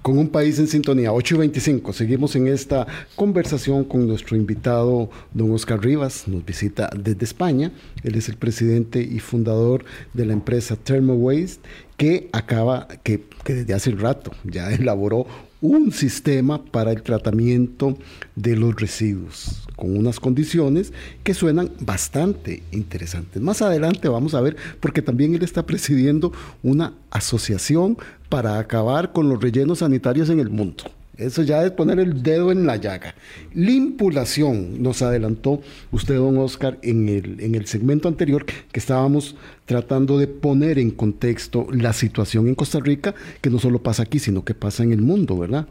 [0.01, 1.13] con un país en sintonía.
[1.13, 1.93] 8 y 25.
[1.93, 6.27] Seguimos en esta conversación con nuestro invitado, don Oscar Rivas.
[6.27, 7.71] Nos visita desde España.
[8.03, 11.61] Él es el presidente y fundador de la empresa Thermo Waste,
[11.97, 15.27] que acaba, que, que desde hace rato ya elaboró
[15.61, 17.97] un sistema para el tratamiento
[18.35, 20.91] de los residuos, con unas condiciones
[21.23, 23.41] que suenan bastante interesantes.
[23.41, 27.97] Más adelante vamos a ver, porque también él está presidiendo una asociación
[28.27, 30.83] para acabar con los rellenos sanitarios en el mundo.
[31.17, 33.13] Eso ya es poner el dedo en la llaga.
[33.53, 39.35] Limpulación, nos adelantó usted, don Oscar, en el, en el segmento anterior que estábamos
[39.71, 44.19] tratando de poner en contexto la situación en Costa Rica, que no solo pasa aquí,
[44.19, 45.65] sino que pasa en el mundo, ¿verdad?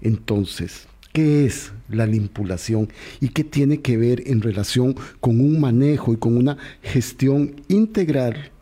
[0.00, 6.12] Entonces, ¿qué es la limpulación y qué tiene que ver en relación con un manejo
[6.12, 8.52] y con una gestión integral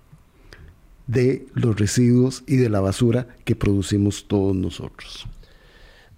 [1.07, 5.27] de los residuos y de la basura que producimos todos nosotros?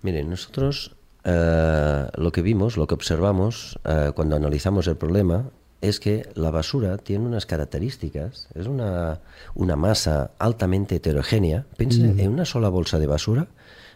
[0.02, 5.50] Miren, nosotros eh, lo que vimos, lo que observamos eh, cuando analizamos el problema
[5.81, 9.21] es que la basura tiene unas características, es una,
[9.55, 11.66] una masa altamente heterogénea.
[11.77, 13.49] Piensen en una sola bolsa de basura.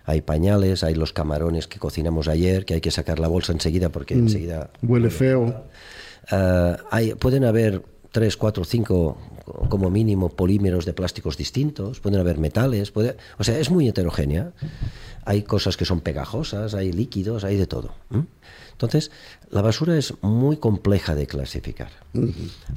[0.06, 3.90] Hay pañales, hay los camarones que cocinamos ayer, que hay que sacar la bolsa enseguida
[3.90, 4.18] porque mm.
[4.18, 4.70] enseguida...
[4.82, 5.64] Huele feo.
[6.30, 9.18] Eh, hay, pueden haber tres, cuatro, cinco
[9.68, 14.52] como mínimo polímeros de plásticos distintos, pueden haber metales, puede, o sea, es muy heterogénea
[15.24, 17.94] hay cosas que son pegajosas, hay líquidos, hay de todo.
[18.74, 19.12] Entonces,
[19.50, 21.90] la basura es muy compleja de clasificar.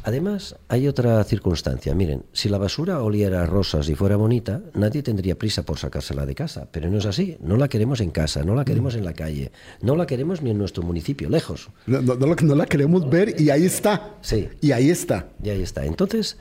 [0.04, 1.96] Además, hay otra circunstancia.
[1.96, 6.36] Miren, si la basura oliera rosas y fuera bonita, nadie tendría prisa por sacársela de
[6.36, 6.68] casa.
[6.72, 7.38] Pero no es así.
[7.42, 10.52] No la queremos en casa, no la queremos en la calle, no la queremos ni
[10.52, 11.70] en nuestro municipio, lejos.
[11.88, 14.18] No, no la queremos ver y ahí está.
[14.22, 14.48] Sí.
[14.62, 15.30] Y ahí está.
[15.44, 15.84] Y ahí está.
[15.84, 16.38] Entonces,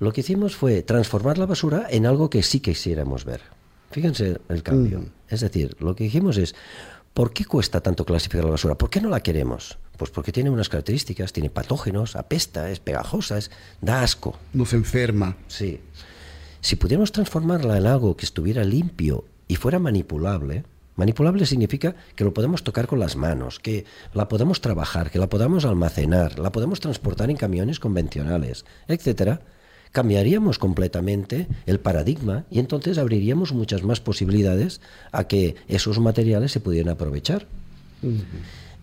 [0.00, 3.42] lo que hicimos fue transformar la basura en algo que sí quisiéramos ver.
[3.90, 5.00] Fíjense el cambio.
[5.00, 5.06] Mm.
[5.28, 6.54] Es decir, lo que dijimos es,
[7.18, 8.78] ¿por qué cuesta tanto clasificar la basura?
[8.78, 9.76] ¿Por qué no la queremos?
[9.96, 13.50] Pues porque tiene unas características, tiene patógenos, apesta, es pegajosa, es,
[13.80, 14.38] da asco.
[14.52, 15.36] Nos enferma.
[15.48, 15.80] Sí.
[16.60, 20.62] Si pudiéramos transformarla en algo que estuviera limpio y fuera manipulable,
[20.94, 25.28] manipulable significa que lo podemos tocar con las manos, que la podemos trabajar, que la
[25.28, 29.40] podamos almacenar, la podemos transportar en camiones convencionales, etcétera,
[29.92, 34.80] cambiaríamos completamente el paradigma y entonces abriríamos muchas más posibilidades
[35.12, 37.46] a que esos materiales se pudieran aprovechar.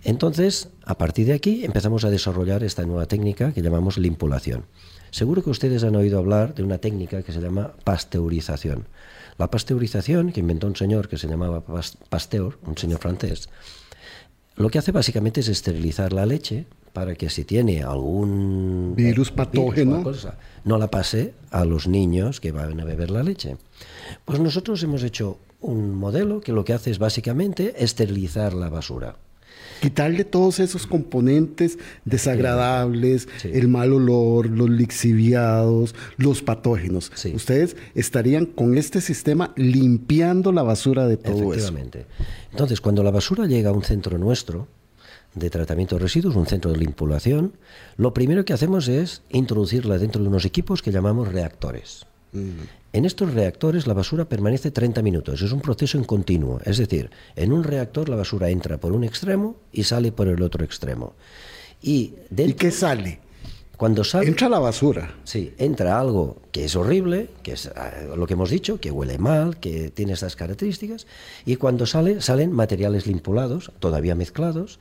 [0.03, 4.65] Entonces, a partir de aquí empezamos a desarrollar esta nueva técnica que llamamos limpulación.
[5.11, 8.87] Seguro que ustedes han oído hablar de una técnica que se llama pasteurización.
[9.37, 11.63] La pasteurización, que inventó un señor que se llamaba
[12.09, 13.49] Pasteur, un señor francés,
[14.55, 16.65] lo que hace básicamente es esterilizar la leche
[16.95, 20.01] para que si tiene algún virus patógeno
[20.63, 23.57] no la pase a los niños que van a beber la leche.
[24.23, 29.17] Pues nosotros hemos hecho un modelo que lo que hace es básicamente esterilizar la basura.
[29.81, 37.11] Quitarle todos esos componentes desagradables, el mal olor, los lixiviados, los patógenos.
[37.33, 42.05] Ustedes estarían con este sistema limpiando la basura de todo Efectivamente.
[42.51, 44.69] Entonces, cuando la basura llega a un centro nuestro,
[45.35, 47.53] de tratamiento de residuos, un centro de limpulación,
[47.97, 52.05] lo primero que hacemos es introducirla dentro de unos equipos que llamamos reactores.
[52.31, 52.49] Mm.
[52.93, 57.09] En estos reactores la basura permanece 30 minutos, es un proceso en continuo, es decir,
[57.35, 61.13] en un reactor la basura entra por un extremo y sale por el otro extremo.
[61.81, 63.19] ¿Y, ¿Y qué sale?
[63.77, 64.27] Cuando sale...
[64.27, 65.15] Entra la basura.
[65.23, 67.71] Sí, entra algo que es horrible, que es eh,
[68.15, 71.07] lo que hemos dicho, que huele mal, que tiene estas características,
[71.45, 74.79] y cuando sale, salen materiales limpulados, todavía mezclados,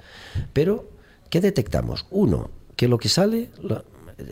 [0.52, 0.88] pero
[1.30, 2.07] ¿qué detectamos?
[2.11, 3.50] Uno, que lo que sale,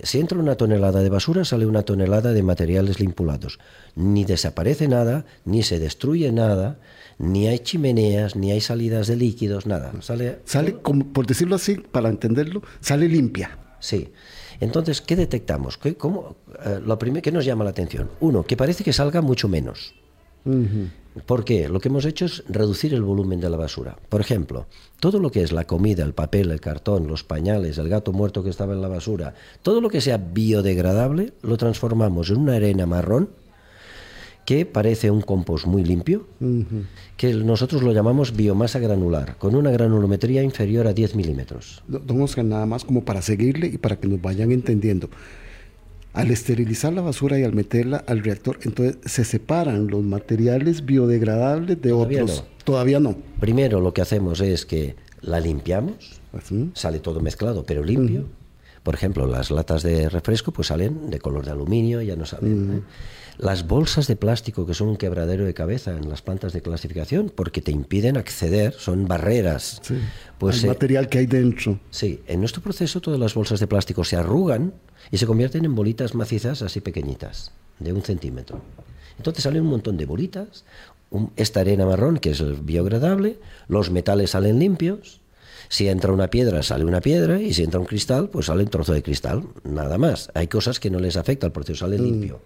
[0.03, 3.59] si entra una tonelada de basura, sale una tonelada de materiales limpulados.
[3.95, 6.79] Ni desaparece nada, ni se destruye nada,
[7.19, 9.93] ni hay chimeneas, ni hay salidas de líquidos, nada.
[10.01, 13.59] Sale, sale como, por decirlo así, para entenderlo, sale limpia.
[13.83, 14.13] Sí.
[14.61, 15.77] Entonces, ¿qué detectamos?
[15.77, 19.21] ¿Qué, cómo, eh, lo primero que nos llama la atención, uno, que parece que salga
[19.21, 19.93] mucho menos.
[21.27, 21.69] ¿Por qué?
[21.69, 23.97] Lo que hemos hecho es reducir el volumen de la basura.
[24.09, 24.67] Por ejemplo,
[24.99, 28.43] todo lo que es la comida, el papel, el cartón, los pañales, el gato muerto
[28.43, 32.87] que estaba en la basura, todo lo que sea biodegradable lo transformamos en una arena
[32.87, 33.31] marrón
[34.45, 36.27] que parece un compost muy limpio,
[37.17, 41.83] que nosotros lo llamamos biomasa granular, con una granulometría inferior a 10 milímetros.
[41.87, 45.09] Don Oscar, nada más como para seguirle y para que nos vayan entendiendo.
[46.13, 51.81] Al esterilizar la basura y al meterla al reactor, entonces se separan los materiales biodegradables
[51.81, 52.45] de otros.
[52.65, 53.17] Todavía no.
[53.41, 56.21] Primero lo que hacemos es que la limpiamos,
[56.75, 58.27] sale todo mezclado, pero limpio.
[58.83, 62.75] Por ejemplo, las latas de refresco pues salen de color de aluminio, ya no salen.
[62.75, 62.81] ¿eh?
[63.39, 67.33] Las bolsas de plástico, que son un quebradero de cabeza en las plantas de clasificación,
[67.35, 69.81] porque te impiden acceder, son barreras.
[69.83, 69.97] Sí,
[70.39, 71.81] pues el material que hay dentro.
[71.91, 74.75] Sí, en nuestro proceso todas las bolsas de plástico se arrugan
[75.11, 78.61] y se convierten en bolitas macizas así pequeñitas, de un centímetro.
[79.17, 80.65] Entonces salen un montón de bolitas,
[81.37, 85.22] esta arena marrón que es biogradable, los metales salen limpios,
[85.73, 88.69] si entra una piedra sale una piedra y si entra un cristal pues sale un
[88.69, 90.31] trozo de cristal, nada más.
[90.35, 92.43] Hay cosas que no les afecta al proceso, sale mm, limpio.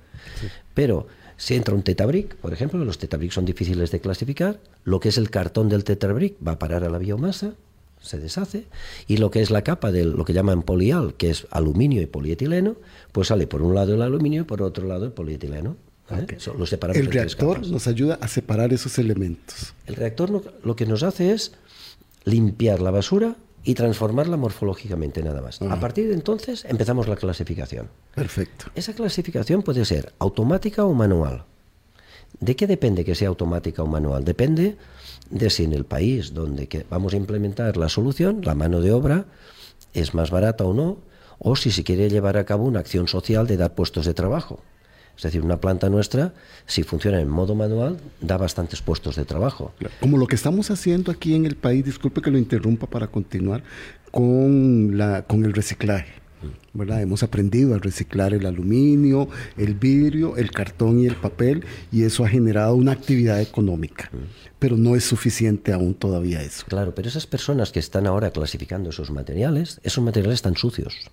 [0.75, 5.09] Pero si entra un tetabric, por ejemplo, los tetabric son difíciles de clasificar, lo que
[5.09, 7.55] es el cartón del tetabric va a parar a la biomasa,
[8.01, 8.67] se deshace,
[9.09, 12.07] y lo que es la capa de lo que llaman polial, que es aluminio y
[12.07, 12.77] polietileno,
[13.11, 15.77] pues sale por un lado el aluminio y por otro lado el polietileno.
[16.13, 16.27] ¿eh?
[16.95, 19.75] el reactor nos ayuda a separar esos elementos.
[19.87, 21.51] El reactor lo que nos hace es
[22.27, 25.63] limpiar la basura y transformarla morfológicamente nada más.
[25.63, 27.89] A partir de entonces empezamos la clasificación.
[28.15, 28.67] Perfecto.
[28.75, 31.45] Esa clasificación puede ser automática o manual.
[32.39, 34.25] ¿De qué depende que sea automática o manual?
[34.25, 34.77] Depende
[35.31, 39.25] de si en el país donde vamos a implementar la solución, la mano de obra,
[39.95, 40.99] es más barata o no,
[41.39, 44.61] o si se quiere llevar a cabo una acción social de dar puestos de trabajo.
[45.17, 46.35] Es decir, una planta nuestra,
[46.67, 49.73] si funciona en modo manual, da bastantes puestos de trabajo.
[50.01, 53.63] Como lo que estamos haciendo aquí en el país, disculpe que lo interrumpa para continuar,
[54.11, 56.26] con, la, con el reciclaje.
[56.73, 57.03] ¿Verdad?
[57.03, 62.25] Hemos aprendido a reciclar el aluminio, el vidrio, el cartón y el papel y eso
[62.25, 64.11] ha generado una actividad económica.
[64.59, 66.65] Pero no es suficiente aún todavía eso.
[66.67, 71.11] Claro, pero esas personas que están ahora clasificando esos materiales, esos materiales están sucios.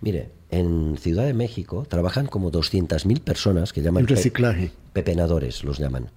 [0.00, 4.06] Mire, en Ciudad de México trabajan como 200.000 personas que llaman...
[4.06, 4.70] reciclaje.
[4.92, 6.10] pepenadores, los llaman.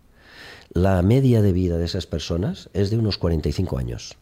[0.74, 4.18] La media de vida de esas personas es de unos 45 años.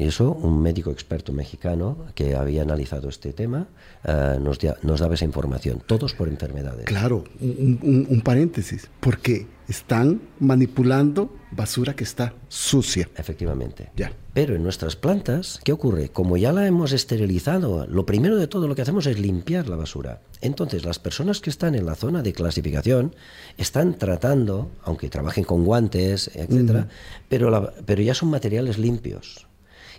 [0.00, 3.68] Y eso, un médico experto mexicano que había analizado este tema
[4.02, 6.86] eh, nos, nos, daba esa información, todos por enfermedades.
[6.86, 13.10] Claro, un, paréntesis, porque están manipulando basura que está sucia.
[13.14, 13.90] Efectivamente.
[13.94, 14.10] Ya.
[14.32, 16.08] Pero en nuestras plantas, ¿qué ocurre?
[16.08, 19.76] Como ya la hemos esterilizado, lo primero de todo lo que hacemos es limpiar la
[19.76, 20.22] basura.
[20.40, 23.14] Entonces, las personas que están en la zona de clasificación
[23.58, 26.88] están tratando, aunque trabajen con guantes, etcétera,
[27.28, 29.49] pero, pero ya son materiales limpios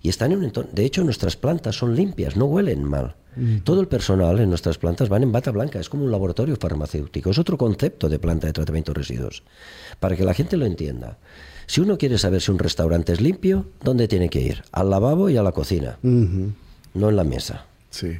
[0.01, 0.71] y están en un entorno.
[0.73, 3.15] De hecho, nuestras plantas son limpias, no huelen mal.
[3.63, 7.29] Todo el personal en nuestras plantas van en bata blanca, es como un laboratorio farmacéutico,
[7.29, 9.43] es otro concepto de planta de tratamiento de residuos,
[10.01, 11.17] para que la gente lo entienda.
[11.65, 14.63] Si uno quiere saber si un restaurante es limpio, ¿dónde tiene que ir?
[14.73, 17.67] Al lavabo y a la cocina, no en la mesa.
[17.89, 18.19] Sí.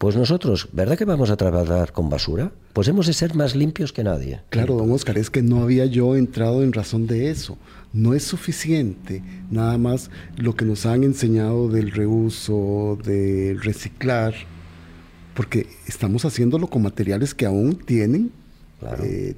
[0.00, 2.52] Pues nosotros, ¿verdad que vamos a trabajar con basura?
[2.72, 4.40] Pues hemos de ser más limpios que nadie.
[4.48, 7.58] Claro, don Oscar, es que no había yo entrado en razón de eso.
[7.92, 14.32] No es suficiente nada más lo que nos han enseñado del reuso, del reciclar,
[15.34, 18.32] porque estamos haciéndolo con materiales que aún tienen
[19.02, 19.34] eh,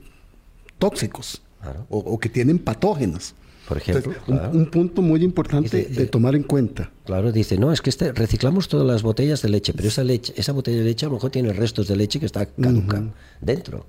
[0.78, 1.42] tóxicos
[1.88, 3.34] o, que tienen patógenos.
[3.68, 6.90] Por ejemplo, un, punto muy importante de tomar en cuenta.
[7.04, 10.32] Claro, dice, no, es que este, reciclamos todas las botellas de leche, pero esa leche,
[10.36, 13.04] esa botella de leche a lo mejor tiene restos de leche que está caduca
[13.40, 13.86] dentro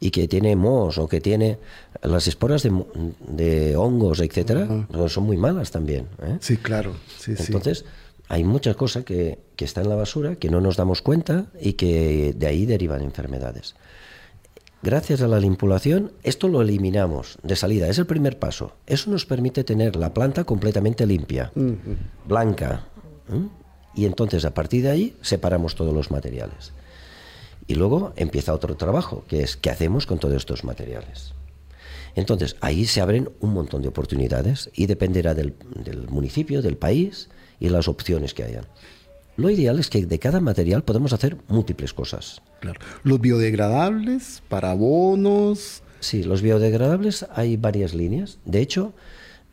[0.00, 1.58] y que tiene mos o que tiene
[2.02, 6.06] las esporas de, hongos, etcétera, son muy malas también.
[6.22, 6.38] ¿eh?
[6.40, 6.94] Sí, claro.
[7.26, 7.84] Entonces,
[8.28, 11.74] hay muchas cosas que, que están en la basura que no nos damos cuenta y
[11.74, 13.74] que de ahí derivan enfermedades.
[14.86, 18.74] Gracias a la limpulación, esto lo eliminamos de salida, es el primer paso.
[18.86, 21.50] Eso nos permite tener la planta completamente limpia,
[22.24, 22.86] blanca.
[23.96, 26.72] y entonces a partir de ahí separamos todos los materiales.
[27.66, 31.34] Y luego empieza otro trabajo, que es qué hacemos con todos estos materiales.
[32.14, 35.56] Entonces, ahí se abren un montón de oportunidades y dependerá del,
[36.08, 38.66] municipio, del país y las opciones que hayan.
[39.36, 42.42] Lo ideal es que de cada material podemos hacer múltiples cosas.
[42.60, 42.80] Claro.
[43.02, 45.82] Los biodegradables, para abonos.
[46.00, 48.38] Sí, los biodegradables hay varias líneas.
[48.44, 48.94] De hecho,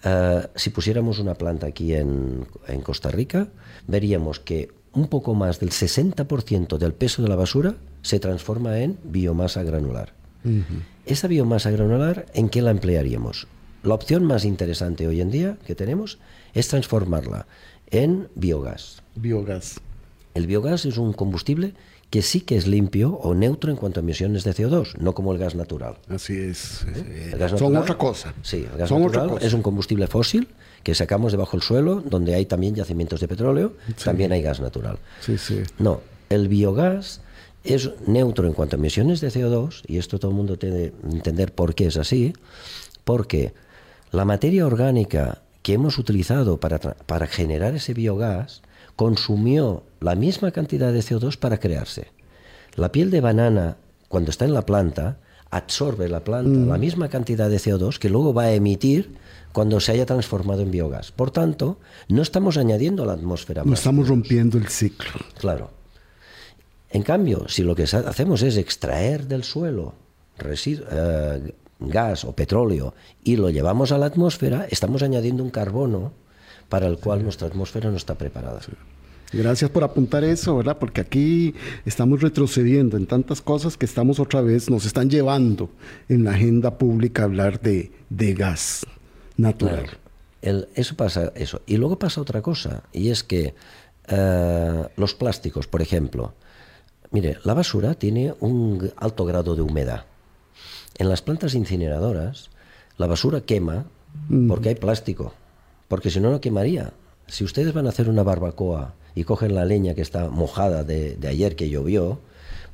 [0.04, 3.50] eh, si pusiéramos una planta aquí en, en Costa Rica,
[3.88, 8.98] veríamos que un poco más del 60% del peso de la basura se transforma en
[9.04, 10.14] biomasa granular.
[11.06, 13.48] Esa biomasa granular, ¿en qué la emplearíamos?
[13.82, 16.20] La opción más interesante hoy en día que tenemos
[16.54, 17.48] es transformarla
[17.92, 19.03] en biogás.
[19.16, 19.80] Biogás.
[20.34, 21.74] El biogás es un combustible
[22.10, 25.34] que sí que es limpio o neutro en cuanto a emisiones de CO2, no como
[25.34, 25.96] el gas natural.
[26.10, 26.86] Así es.
[26.96, 27.36] ¿Eh?
[27.58, 28.36] Son otra cosa.
[28.44, 30.48] Sí, el gas natural es un combustible fósil
[30.84, 33.74] que sacamos debajo del suelo, donde hay también yacimientos de petróleo,
[34.04, 35.00] también hay gas natural.
[35.22, 35.64] Sí, sí.
[35.80, 37.22] No, el biogás
[37.64, 40.94] es neutro en cuanto a emisiones de CO2, y esto todo el mundo tiene que
[41.10, 42.34] entender por qué es así,
[43.06, 43.54] porque
[44.12, 48.62] la materia orgánica que hemos utilizado para, para generar ese biogás
[48.96, 52.12] consumió la misma cantidad de CO2 para crearse.
[52.76, 53.78] La piel de banana,
[54.08, 55.18] cuando está en la planta,
[55.50, 56.68] absorbe la planta mm.
[56.68, 59.16] la misma cantidad de CO2 que luego va a emitir
[59.52, 61.12] cuando se haya transformado en biogás.
[61.12, 61.80] Por tanto,
[62.10, 63.64] no estamos añadiendo a la atmósfera.
[63.64, 65.12] No estamos rompiendo el ciclo.
[65.38, 65.70] Claro.
[66.90, 69.94] En cambio, si lo que hacemos es extraer del suelo
[70.44, 76.14] eh, gas o petróleo y lo llevamos a la atmósfera, estamos añadiendo un carbono
[76.74, 78.60] para el cual nuestra atmósfera no está preparada.
[79.32, 80.80] Gracias por apuntar eso, ¿verdad?
[80.80, 81.54] Porque aquí
[81.86, 85.70] estamos retrocediendo en tantas cosas que estamos otra vez, nos están llevando
[86.10, 88.88] en la agenda pública a hablar de, de gas
[89.38, 89.86] natural.
[90.42, 91.62] eso pasa, eso.
[91.68, 93.54] Y luego pasa otra cosa, y es que
[94.08, 96.34] eh, los plásticos, por ejemplo,
[97.12, 100.06] mire, la basura tiene un alto grado de humedad.
[100.98, 102.50] En las plantas incineradoras,
[102.98, 103.86] la basura quema
[104.28, 104.48] mm.
[104.48, 105.36] porque hay plástico,
[105.88, 106.94] porque si no, no quemaría.
[107.28, 111.18] Si ustedes van a hacer una barbacoa y cogen la leña que está mojada de,
[111.28, 112.20] ayer que llovió,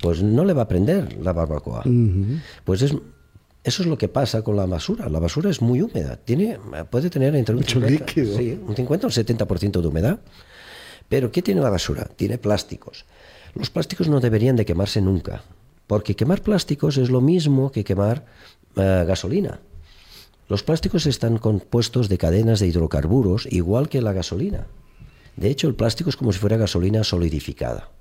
[0.01, 1.83] pues no le va a prender la barbacoa.
[2.63, 2.95] Pues es
[3.63, 5.09] eso es lo que pasa con la basura.
[5.09, 6.15] La basura es muy húmeda.
[6.17, 6.57] Tiene,
[6.89, 8.05] puede tener entre un, 50,
[8.67, 10.19] un 50 o un 70% de humedad.
[11.09, 12.05] Pero ¿qué tiene la basura?
[12.15, 13.05] Tiene plásticos.
[13.55, 15.43] Los plásticos no deberían de quemarse nunca,
[15.87, 18.25] porque quemar plásticos es lo mismo que quemar
[18.75, 19.59] eh, gasolina.
[20.49, 24.65] Los plásticos están compuestos de cadenas de hidrocarburos, igual que la gasolina.
[25.35, 27.91] De hecho, el plástico es como si fuera gasolina solidificada.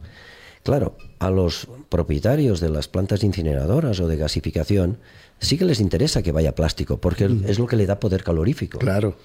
[0.63, 4.99] Claro, a los propietarios de las plantas incineradoras o de gasificación
[5.39, 8.79] sí que les interesa que vaya plástico, porque es lo que le da poder calorífico.
[8.79, 9.17] Claro.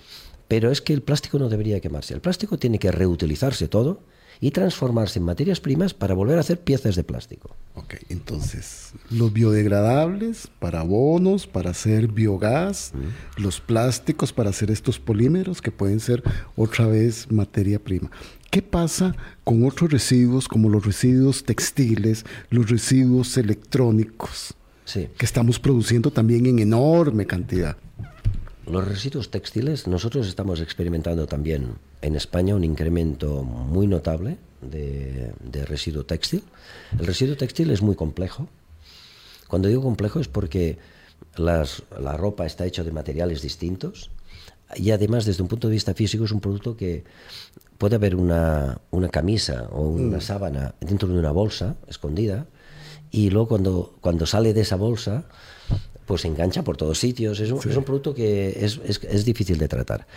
[0.49, 2.13] Pero es que el plástico no debería quemarse.
[2.13, 4.01] El plástico tiene que reutilizarse todo
[4.43, 7.55] y transformarse en materias primas para volver a hacer piezas de plástico.
[7.75, 12.91] Ok, entonces, los biodegradables para abonos, para hacer biogás,
[13.37, 16.21] los plásticos para hacer estos polímeros que pueden ser
[16.57, 18.11] otra vez materia prima.
[18.51, 24.55] ¿Qué pasa con otros residuos como los residuos textiles, los residuos electrónicos?
[24.93, 27.77] que estamos produciendo también en enorme cantidad.
[28.65, 35.33] Los residuos textiles, nosotros estamos experimentando también en España un incremento muy notable de,
[35.65, 36.43] residuo textil.
[36.97, 38.47] El residuo textil es muy complejo.
[39.47, 40.77] Cuando digo complejo es porque
[41.35, 44.11] la ropa está hecha de materiales distintos
[44.75, 47.03] y además desde un punto de vista físico es un producto que
[47.77, 48.79] puede haber una,
[49.11, 50.21] camisa o una mm.
[50.21, 52.47] sábana dentro de una bolsa escondida
[53.11, 55.25] y luego cuando, cuando sale de esa bolsa,
[56.05, 57.39] pues engancha por todos sitios.
[57.39, 60.07] Es un, es un producto que es, es, difícil de tratar.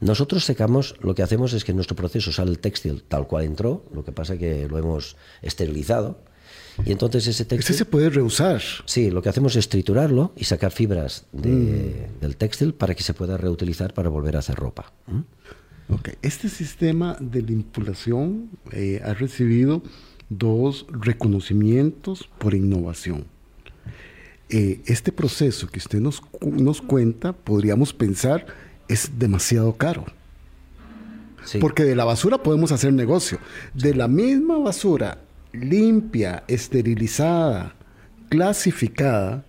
[0.00, 3.44] Nosotros secamos, lo que hacemos es que en nuestro proceso sale el textil tal cual
[3.44, 6.18] entró, lo que pasa es que lo hemos esterilizado.
[6.84, 7.74] Y entonces ese textil...
[7.74, 8.62] Ese se puede reusar.
[8.86, 12.20] Sí, lo que hacemos es triturarlo y sacar fibras de, mm.
[12.20, 14.92] del textil para que se pueda reutilizar para volver a hacer ropa.
[15.88, 16.14] Okay.
[16.22, 19.82] Este sistema de vinculación eh, ha recibido
[20.30, 23.26] dos reconocimientos por innovación.
[24.52, 28.46] Eh, este proceso que usted nos, nos cuenta, podríamos pensar,
[28.86, 30.04] es demasiado caro.
[31.58, 33.38] Porque de la basura podemos hacer negocio.
[33.72, 35.18] De la misma basura
[35.52, 37.74] limpia, esterilizada,
[38.28, 39.44] clasificada,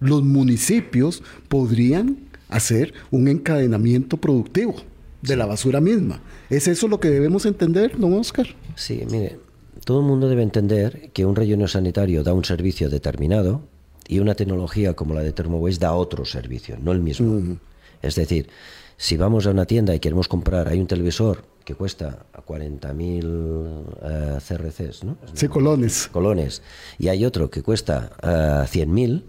[0.00, 4.76] los municipios podrían hacer un encadenamiento productivo
[5.22, 6.20] de la basura misma.
[6.50, 8.46] ¿Es eso lo que debemos entender, don Oscar?
[8.74, 9.38] Sí, mire,
[9.84, 13.71] todo el mundo debe entender que un relleno sanitario da un servicio determinado
[14.08, 17.58] y una tecnología como la de Thermowaste da otro servicio, no el mismo.
[18.02, 18.48] Es decir,
[19.02, 24.38] Si vamos a una tienda y queremos comprar, hay un televisor que cuesta 40.000 uh,
[24.38, 25.16] CRCs, ¿no?
[25.34, 26.08] Sí, colones.
[26.12, 26.62] Colones.
[27.00, 28.26] Y hay otro que cuesta uh,
[28.64, 29.22] 100.000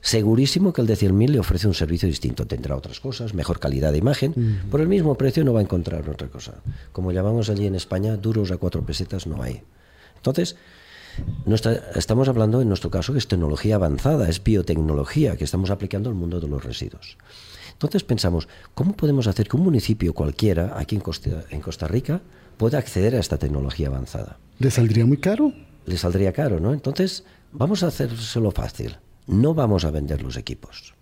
[0.00, 2.48] segurísimo que el de 100.000 le ofrece un servicio distinto.
[2.48, 4.32] Tendrá otras cosas, mejor calidad de imagen.
[4.34, 4.70] Mm.
[4.70, 6.54] Por el mismo precio no va a encontrar otra cosa.
[6.90, 9.62] Como llamamos allí en España, duros a cuatro pesetas no hay.
[10.16, 10.56] Entonces,
[11.44, 16.08] nuestra, estamos hablando en nuestro caso que es tecnología avanzada, es biotecnología que estamos aplicando
[16.08, 17.16] al mundo de los residuos.
[17.72, 22.20] Entonces pensamos, ¿cómo podemos hacer que un municipio cualquiera aquí en Costa, en Costa Rica
[22.56, 24.38] pueda acceder a esta tecnología avanzada?
[24.58, 25.52] ¿Le saldría muy caro?
[25.86, 26.72] Le saldría caro, ¿no?
[26.72, 28.96] Entonces, vamos a hacérselo fácil
[29.26, 30.94] no vamos a vender los equipos.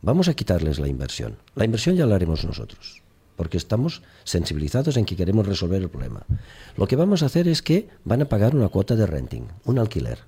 [0.00, 1.36] Vamos a quitarles la inversión.
[1.54, 3.01] La inversión ya la haremos nosotros,
[3.36, 6.24] porque estamos sensibilizados en que queremos resolver el problema.
[6.76, 9.78] Lo que vamos a hacer es que van a pagar una cuota de renting, un
[9.78, 10.18] alquiler.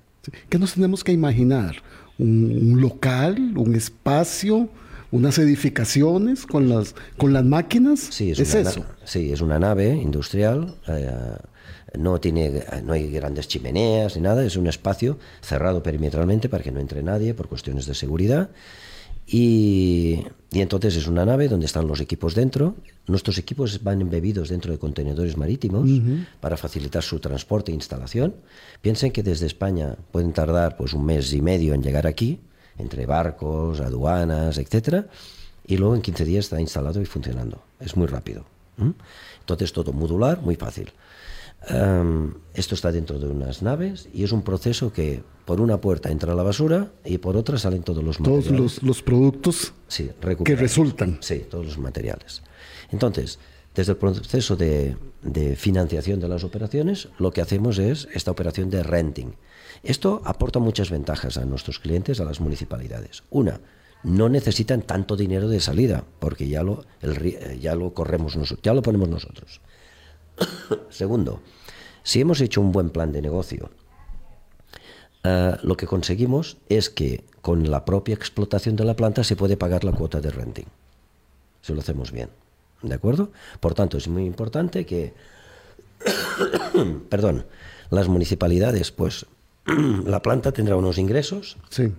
[0.49, 1.77] ¿Qué nos tenemos que imaginar?
[2.17, 4.69] ¿Un, local, un espacio,
[5.11, 7.99] unas edificaciones con las, con las máquinas?
[7.99, 8.85] Sí, es, eso?
[9.03, 10.75] Sí, es una nave industrial.
[10.87, 11.11] Eh,
[11.97, 16.71] no, tiene, no hay grandes chimeneas ni nada, es un espacio cerrado perimetralmente para que
[16.71, 18.49] no entre nadie por cuestiones de seguridad.
[19.27, 22.75] Y, entonces es una nave donde están los equipos dentro.
[23.07, 25.89] Nuestros equipos van embebidos dentro de contenedores marítimos
[26.39, 28.35] para facilitar su transporte e instalación.
[28.81, 32.39] Piensen que desde España pueden tardar pues un mes y medio en llegar aquí,
[32.77, 35.07] entre barcos, aduanas, etcétera,
[35.65, 37.61] y luego en 15 días está instalado y funcionando.
[37.79, 38.45] Es muy rápido.
[39.39, 40.91] Entonces todo modular, muy fácil
[42.53, 46.35] esto está dentro de unas naves y es un proceso que por una puerta entra
[46.35, 48.55] la basura y por otra salen todos los materiales.
[48.55, 49.73] Todos los, productos
[50.43, 51.17] que resultan.
[51.21, 52.43] Sí, todos los materiales.
[52.91, 53.39] Entonces,
[53.73, 58.69] desde el proceso de, de, financiación de las operaciones, lo que hacemos es esta operación
[58.69, 59.35] de renting.
[59.83, 63.23] Esto aporta muchas ventajas a nuestros clientes, a las municipalidades.
[63.29, 63.59] Una,
[64.03, 68.73] no necesitan tanto dinero de salida, porque ya lo, el, ya lo corremos nosotros, ya
[68.73, 69.61] lo ponemos nosotros.
[70.89, 71.41] Segundo,
[72.05, 73.71] si hemos hecho un buen plan de negocio,
[75.23, 79.57] uh, lo que conseguimos es que con la propia explotación de la planta se puede
[79.57, 80.67] pagar la cuota de renting,
[81.61, 82.29] si lo hacemos bien.
[82.83, 83.31] ¿De acuerdo?
[83.59, 85.13] Por tanto, es muy importante que,
[87.09, 87.45] perdón,
[87.89, 89.25] las municipalidades, pues
[90.05, 91.57] la planta tendrá unos ingresos.
[91.69, 91.91] Sí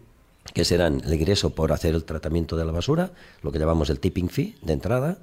[0.53, 3.11] que serán el ingreso por hacer el tratamiento de la basura,
[3.43, 5.17] lo que llamamos el tipping fee de entrada, eh,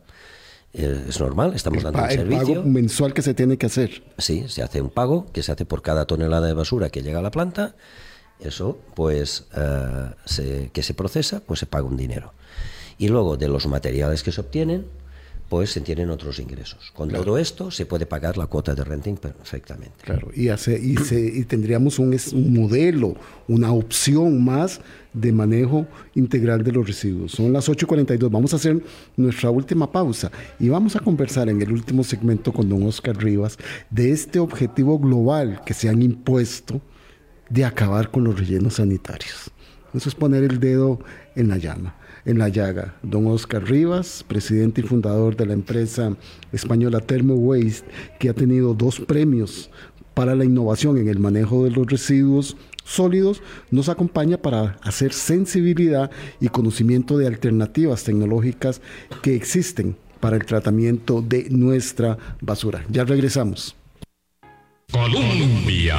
[0.73, 2.55] es normal, estamos dando un servicio.
[2.55, 4.03] pago mensual que se tiene que hacer.
[4.17, 7.19] Sí, se hace un pago que se hace por cada tonelada de basura que llega
[7.19, 7.75] a la planta.
[8.39, 12.33] Eso, pues, eh, que se procesa, pues se paga un dinero.
[12.97, 14.87] Y luego de los materiales que se obtienen,
[15.53, 16.91] pues se tienen otros ingresos.
[16.95, 19.97] Con todo esto se puede pagar la cuota de renting perfectamente.
[20.01, 23.15] Claro, y, hace, y, se, y tendríamos un, un, modelo,
[23.47, 24.81] una opción más
[25.13, 25.85] de manejo
[26.15, 27.33] integral de los residuos.
[27.33, 28.81] Son las 8.42, vamos a hacer
[29.15, 33.59] nuestra última pausa y vamos a conversar en el último segmento con don Oscar Rivas
[33.91, 36.81] de este objetivo global que se han impuesto
[37.47, 39.51] de acabar con los rellenos sanitarios.
[39.93, 40.99] Eso es poner el dedo
[41.35, 42.95] en la llama en la llaga.
[43.03, 46.15] Don Oscar Rivas, presidente y fundador de la empresa
[46.51, 47.87] española Thermo Waste,
[48.19, 49.69] que ha tenido dos premios
[50.13, 53.41] para la innovación en el manejo de los residuos sólidos,
[53.71, 58.81] nos acompaña para hacer sensibilidad y conocimiento de alternativas tecnológicas
[59.21, 62.85] que existen para el tratamiento de nuestra basura.
[62.89, 63.75] Ya regresamos.
[64.91, 65.97] Colombia.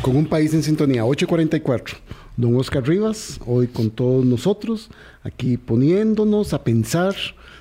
[0.00, 4.90] Con un país en sintonía, 844 don Oscar Rivas, hoy con todos nosotros,
[5.22, 7.14] aquí poniéndonos a pensar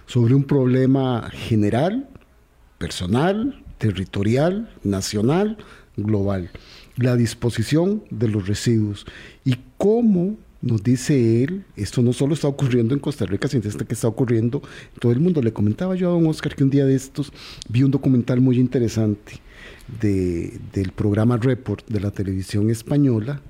[0.08, 2.10] sobre un problema general,
[2.80, 5.58] personal, territorial, nacional,
[5.96, 6.50] global,
[6.98, 9.06] la disposición de los residuos
[9.46, 13.94] y cómo nos dice él, esto no solo está ocurriendo en Costa Rica, sino que
[13.94, 14.62] está ocurriendo
[14.94, 15.42] en todo el mundo.
[15.42, 17.34] Le comentaba yo a don Oscar que un día de estos
[17.68, 19.42] vi un documental muy interesante
[20.00, 23.42] del programa Report de la televisión española,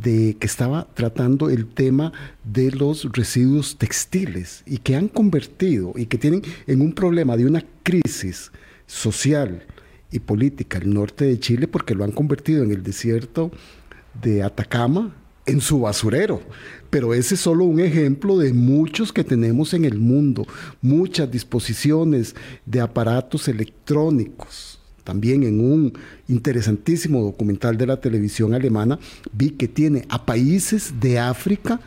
[0.00, 2.12] de que estaba tratando el tema
[2.44, 7.46] de los residuos textiles y que han convertido y que tienen en un problema de
[7.46, 8.50] una crisis
[8.86, 9.66] social
[10.10, 13.50] y política el norte de Chile porque lo han convertido en el desierto
[14.20, 15.14] de Atacama
[15.46, 16.42] en su basurero.
[16.90, 20.46] Pero ese es solo un ejemplo de muchos que tenemos en el mundo,
[20.80, 22.34] muchas disposiciones
[22.66, 24.71] de aparatos electrónicos
[25.04, 25.92] también en un
[26.28, 28.98] interesantísimo documental de la televisión alemana,
[29.32, 31.80] vi que tiene a países de África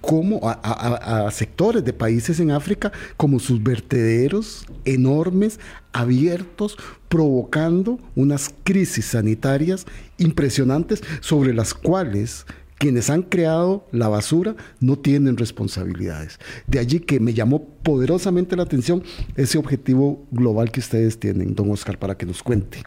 [0.00, 5.60] como a, sectores de países en África como sus vertederos enormes,
[5.92, 9.86] abiertos, provocando unas crisis sanitarias
[10.18, 12.46] impresionantes sobre las cuales
[12.80, 16.40] quienes han creado la basura no tienen responsabilidades.
[16.66, 19.04] De allí que me llamó poderosamente la atención
[19.36, 22.82] ese objetivo global que ustedes tienen, don Oscar, para que nos cuente.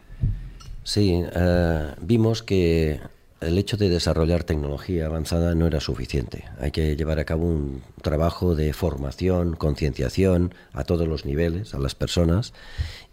[0.82, 2.98] Sí, eh, vimos que
[3.40, 6.44] el hecho de desarrollar tecnología avanzada no era suficiente.
[6.58, 11.78] Hay que llevar a cabo un trabajo de formación, concienciación a todos los niveles, a
[11.78, 12.52] las personas,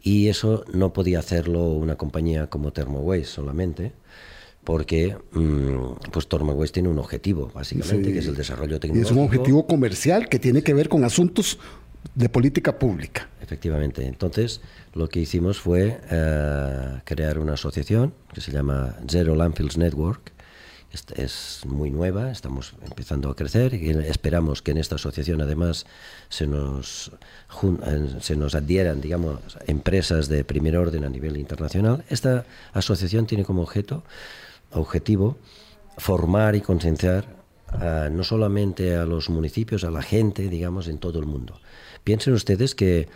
[0.01, 3.93] y eso no podía hacerlo una compañía como Thermowaste solamente,
[4.63, 9.09] porque mm, pues Thermowaste tiene un objetivo, básicamente, que es el desarrollo tecnológico.
[9.09, 11.57] Y es un objetivo comercial que tiene que ver con asuntos
[12.15, 13.29] de política pública.
[13.41, 14.05] Efectivamente.
[14.05, 14.61] Entonces,
[14.93, 20.31] lo que hicimos fue eh, crear una asociación que se llama Zero Landfills Network.
[21.15, 25.85] Es, muy nueva, estamos empezando a crecer y esperamos que en esta asociación además
[26.27, 27.13] se nos,
[27.63, 32.03] eh, se nos adhieran, digamos, empresas de primer orden a nivel internacional.
[32.09, 34.03] Esta asociación tiene como objeto,
[34.71, 35.37] objetivo
[35.97, 37.41] formar y concienciar
[38.11, 41.59] no solamente a los municipios, a la gente, digamos, en todo el mundo.
[42.03, 43.07] Piensen ustedes que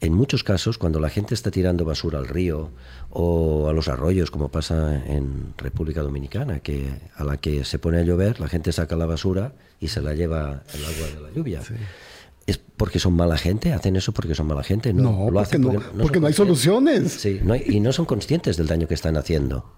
[0.00, 2.70] en muchos casos, cuando la gente está tirando basura al río
[3.10, 8.00] o a los arroyos, como pasa en República Dominicana, que a la que se pone
[8.00, 11.30] a llover, la gente saca la basura y se la lleva el agua de la
[11.34, 11.62] lluvia.
[12.46, 13.72] ¿Es porque son mala gente?
[13.72, 14.92] ¿Hacen eso porque son mala gente?
[14.92, 17.12] No, lo hacen porque, no, hay soluciones.
[17.12, 19.72] Sí, y no son conscientes del daño que están haciendo.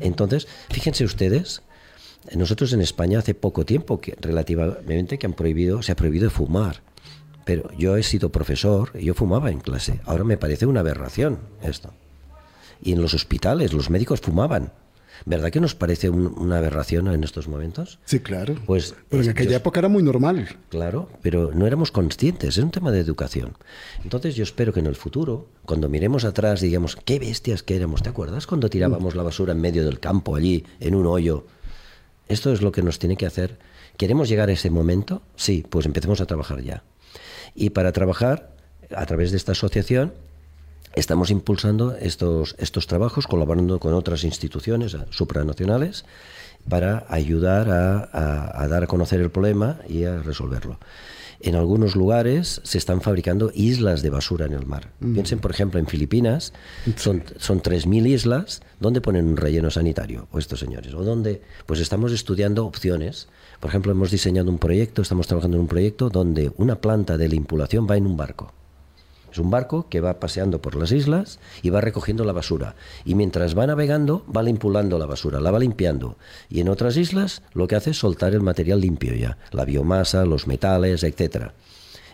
[0.00, 1.62] Entonces, fíjense ustedes,
[2.34, 6.82] nosotros en España hace poco tiempo, que relativamente, que han prohibido, se ha prohibido fumar.
[7.44, 10.00] Pero yo he sido profesor y yo fumaba en clase.
[10.04, 11.92] Ahora me parece una aberración esto.
[12.82, 14.72] Y en los hospitales los médicos fumaban.
[15.26, 17.98] ¿Verdad que nos parece una aberración en estos momentos?
[18.04, 18.56] Sí, claro.
[18.66, 20.56] Pues pero en aquella época era muy normal.
[20.68, 23.56] Claro, pero no éramos conscientes, es un tema de educación.
[24.02, 28.02] Entonces yo espero que en el futuro, cuando miremos atrás, digamos, qué bestias que éramos.
[28.02, 31.46] ¿Te acuerdas cuando tirábamos la basura en medio del campo, allí, en un hoyo?
[32.28, 33.58] Esto es lo que nos tiene que hacer.
[33.96, 35.22] ¿Queremos llegar a ese momento?
[35.36, 36.82] Sí, pues empecemos a trabajar ya.
[37.54, 38.54] Y para trabajar,
[38.94, 40.12] a través de esta asociación,
[40.94, 46.04] estamos impulsando estos, estos trabajos, colaborando con otras instituciones supranacionales,
[46.68, 50.78] para ayudar a, dar a conocer el problema y a resolverlo.
[51.40, 54.92] En algunos lugares se están fabricando islas de basura en el mar.
[55.00, 55.12] Mm.
[55.12, 56.54] Piensen, por ejemplo, en Filipinas,
[56.96, 60.26] son, son 3.000 islas, ¿dónde ponen un relleno sanitario?
[60.32, 60.94] O estos señores.
[60.94, 61.42] ¿O dónde?
[61.66, 63.28] Pues estamos estudiando opciones
[63.64, 67.28] por ejemplo, hemos diseñado un proyecto, estamos trabajando en un proyecto donde una planta de
[67.28, 68.52] limpulación va en un barco.
[69.34, 72.76] Es un barco que va paseando por las islas y va recogiendo la basura.
[73.04, 76.16] Y mientras va navegando, va limpulando la basura, la va limpiando.
[76.48, 80.24] Y en otras islas lo que hace es soltar el material limpio ya, la biomasa,
[80.24, 81.50] los metales, etc.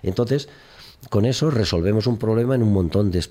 [0.03, 0.49] Entonces,
[1.11, 3.23] con eso resolvemos un problema en un montón de...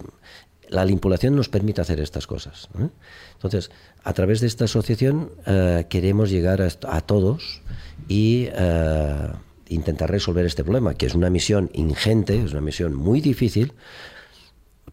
[0.68, 2.70] La limpulación nos permite hacer estas cosas.
[2.80, 2.90] ¿eh?
[3.34, 3.72] Entonces,
[4.04, 7.64] a través de esta asociación eh, queremos llegar a todos
[8.08, 9.30] y eh,
[9.70, 13.74] intentar resolver este problema, que es una misión ingente, es una misión muy difícil,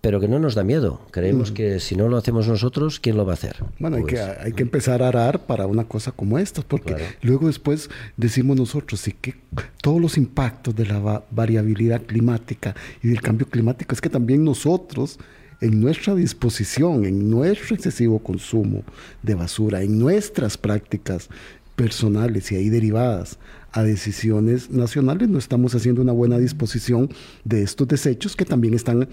[0.01, 1.01] pero que no nos da miedo.
[1.11, 1.55] Creemos mm.
[1.55, 3.57] que si no lo hacemos nosotros, ¿quién lo va a hacer?
[3.79, 6.95] Bueno, hay, que, pues, hay que empezar a arar para una cosa como esta, porque
[7.23, 9.35] luego después decimos nosotros, sí que
[9.83, 15.19] todos los impactos de la variabilidad climática y del cambio climático, es que también nosotros
[15.61, 18.85] en nuestra disposición, en nuestro excesivo consumo
[19.23, 21.29] de basura, en nuestras prácticas
[21.75, 23.39] personales y ahí derivadas
[23.77, 27.11] a decisiones nacionales, no estamos haciendo una buena disposición
[27.45, 29.07] de estos desechos que también están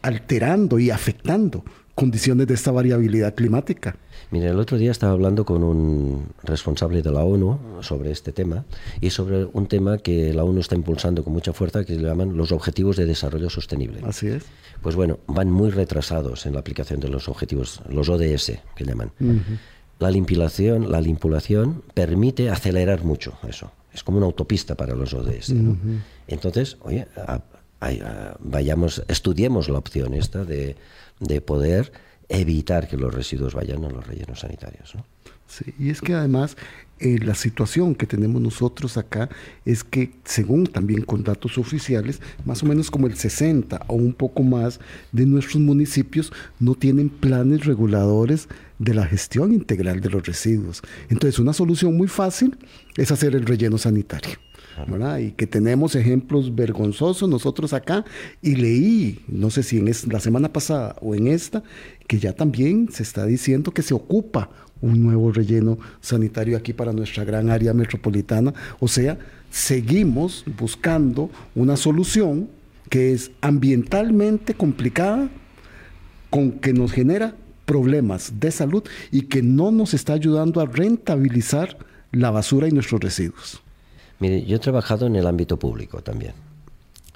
[0.00, 1.62] alterando y afectando
[1.94, 3.96] condiciones de esta variabilidad climática.
[4.30, 8.64] Mire, el otro día estaba hablando con un responsable de la ONU sobre este tema
[9.02, 12.38] y sobre un tema que la ONU está impulsando con mucha fuerza que se llaman
[12.38, 14.00] los Objetivos de Desarrollo Sostenible.
[14.02, 14.44] Así es.
[14.80, 19.12] Pues bueno, van muy retrasados en la aplicación de los objetivos, los ODS que llaman
[19.98, 23.72] la limpilación, la limpulación permite acelerar mucho eso.
[23.96, 25.54] Es como una autopista para los ODS.
[26.28, 27.08] Entonces, oye,
[28.40, 30.76] vayamos, estudiemos la opción esta de,
[31.18, 31.92] de, poder
[32.28, 34.94] evitar que los residuos vayan a los rellenos sanitarios.
[34.94, 35.06] ¿no?
[35.46, 36.58] Sí, y es que además
[36.98, 39.28] eh, la situación que tenemos nosotros acá
[39.64, 44.14] es que, según también con datos oficiales, más o menos como el 60 o un
[44.14, 44.80] poco más
[45.12, 50.82] de nuestros municipios no tienen planes reguladores de la gestión integral de los residuos.
[51.08, 52.56] Entonces, una solución muy fácil
[52.96, 54.38] es hacer el relleno sanitario.
[55.20, 58.04] Y que tenemos ejemplos vergonzosos nosotros acá.
[58.42, 61.62] Y leí, no sé si en la semana pasada o en esta,
[62.06, 66.92] que ya también se está diciendo que se ocupa un nuevo relleno sanitario aquí para
[66.92, 68.52] nuestra gran área metropolitana.
[68.80, 69.18] O sea,
[69.50, 72.48] seguimos buscando una solución
[72.90, 75.28] que es ambientalmente complicada,
[76.30, 81.76] con que nos genera problemas de salud y que no nos está ayudando a rentabilizar
[82.12, 83.60] la basura y nuestros residuos?
[84.18, 86.32] Mire, yo he trabajado en el ámbito público también.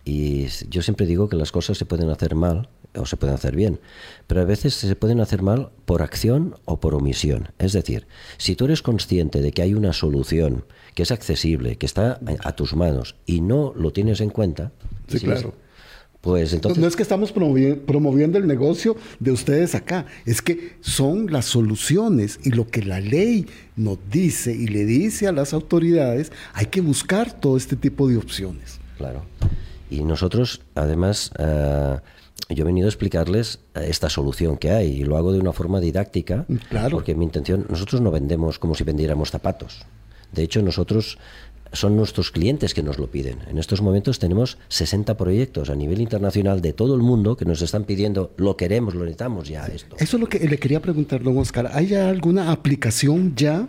[0.05, 3.55] Y yo siempre digo que las cosas se pueden hacer mal o se pueden hacer
[3.55, 3.81] bien,
[4.27, 7.49] pero a veces se pueden hacer mal por acción o por omisión.
[7.59, 10.65] Es decir, si tú eres consciente de que hay una solución
[10.95, 14.73] que es accesible, que está a, tus manos y no lo tienes en cuenta,
[15.09, 15.55] sí, claro.
[16.21, 16.79] Pues entonces...
[16.83, 22.41] No es que estamos promoviendo el negocio de ustedes acá, es que son las soluciones
[22.45, 26.83] y lo que la ley nos dice y le dice a las autoridades, hay que
[26.83, 28.81] buscar todo este tipo de opciones.
[28.99, 29.25] Claro.
[29.89, 31.97] Y nosotros, además, eh,
[32.49, 35.81] yo he venido a explicarles esta solución que hay y lo hago de una forma
[35.81, 36.97] didáctica, claro.
[36.97, 39.87] porque mi intención, nosotros no vendemos como si vendiéramos zapatos.
[40.33, 41.19] De hecho, nosotros
[41.73, 43.39] son nuestros clientes que nos lo piden.
[43.49, 47.63] En estos momentos tenemos 60 proyectos a nivel internacional de todo el mundo que nos
[47.63, 49.97] están pidiendo, lo queremos, lo necesitamos ya esto.
[49.99, 51.71] Eso es lo que le quería preguntar, don Oscar.
[51.73, 53.69] ¿Hay alguna aplicación ya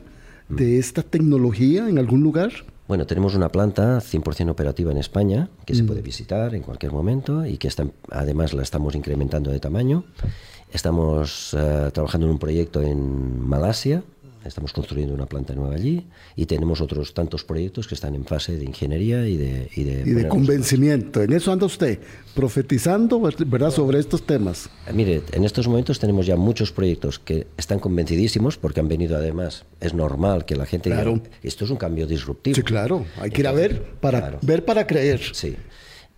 [0.50, 2.52] de esta tecnología en algún lugar?
[2.92, 5.88] Bueno, tenemos una planta 100% operativa en España que se mm.
[5.88, 10.04] puede visitar en cualquier momento y que está, además la estamos incrementando de tamaño.
[10.74, 14.04] Estamos uh, trabajando en un proyecto en Malasia
[14.46, 18.58] Estamos construyendo una planta nueva allí y tenemos otros tantos proyectos que están en fase
[18.58, 19.70] de ingeniería y de...
[19.76, 21.22] Y de, y de convencimiento.
[21.22, 22.00] En eso anda usted,
[22.34, 24.70] profetizando, ¿verdad?, sobre estos temas.
[24.88, 29.16] Eh, mire, en estos momentos tenemos ya muchos proyectos que están convencidísimos porque han venido
[29.16, 31.22] además, es normal que la gente claro.
[31.44, 32.56] esto es un cambio disruptivo.
[32.56, 35.22] Sí, claro, hay que ir a ver para, ver para creer.
[35.34, 35.56] Sí.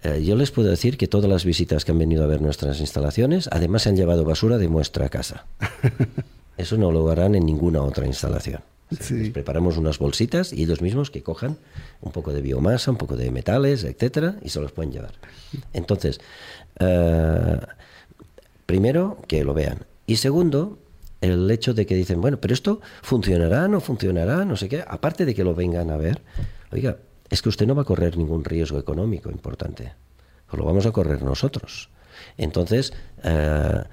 [0.04, 2.80] Eh, yo les puedo decir que todas las visitas que han venido a ver nuestras
[2.80, 5.46] instalaciones, además se han llevado basura de nuestra casa.
[6.58, 8.62] Eso no lo harán en ninguna otra instalación.
[9.10, 11.58] Les preparamos unas bolsitas y ellos mismos que cojan
[12.02, 15.14] un poco de biomasa, un poco de metales, etcétera, y se los pueden llevar.
[15.74, 16.20] Entonces,
[16.80, 17.60] eh,
[18.66, 19.86] primero, que lo vean.
[20.06, 20.78] Y segundo,
[21.22, 24.84] el hecho de que dicen, bueno, pero esto funcionará, no funcionará, no sé qué.
[24.88, 26.22] Aparte de que lo vengan a ver,
[26.72, 26.98] oiga,
[27.30, 29.94] es que usted no va a correr ningún riesgo económico importante.
[30.48, 31.90] Pues lo vamos a correr nosotros.
[32.38, 32.94] Entonces,
[33.24, 33.84] eh,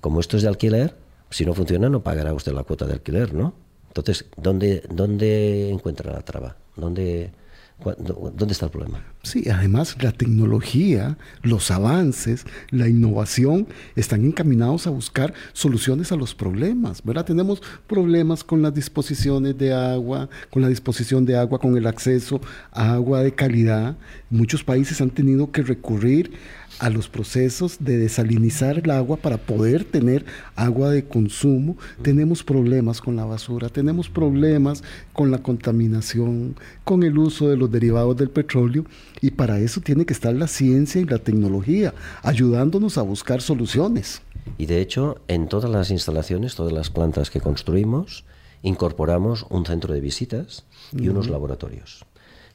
[0.00, 0.94] como esto es de alquiler,
[1.30, 3.54] si no funciona, no pagará usted la cuota de alquiler, ¿no?
[3.88, 6.56] Entonces, ¿dónde, dónde encuentra la traba?
[6.76, 7.32] ¿Dónde,
[7.78, 9.04] ¿Dónde está el problema?
[9.22, 16.34] Sí, además la tecnología, los avances, la innovación están encaminados a buscar soluciones a los
[16.34, 17.24] problemas, ¿verdad?
[17.24, 22.40] Tenemos problemas con las disposiciones de agua, con la disposición de agua, con el acceso
[22.72, 23.96] a agua de calidad.
[24.28, 26.32] Muchos países han tenido que recurrir
[26.78, 30.24] a los procesos de desalinizar el agua para poder tener
[30.54, 31.76] agua de consumo.
[32.02, 37.70] Tenemos problemas con la basura, tenemos problemas con la contaminación, con el uso de los
[37.70, 38.84] derivados del petróleo
[39.20, 44.22] y para eso tiene que estar la ciencia y la tecnología ayudándonos a buscar soluciones.
[44.56, 48.24] Y de hecho, en todas las instalaciones, todas las plantas que construimos,
[48.62, 52.04] incorporamos un centro de visitas y unos laboratorios.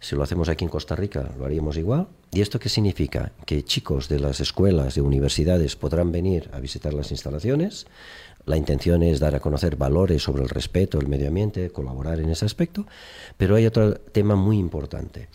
[0.03, 2.09] Si lo hacemos aquí en Costa Rica, lo haríamos igual.
[2.29, 3.31] ¿Y esto qué significa?
[3.45, 7.87] Que chicos de las escuelas, de universidades, podrán venir a visitar las instalaciones.
[8.45, 12.29] La intención es dar a conocer valores sobre el respeto, el medio ambiente, colaborar en
[12.29, 12.85] ese aspecto.
[13.37, 15.29] Pero hay otro tema muy importante.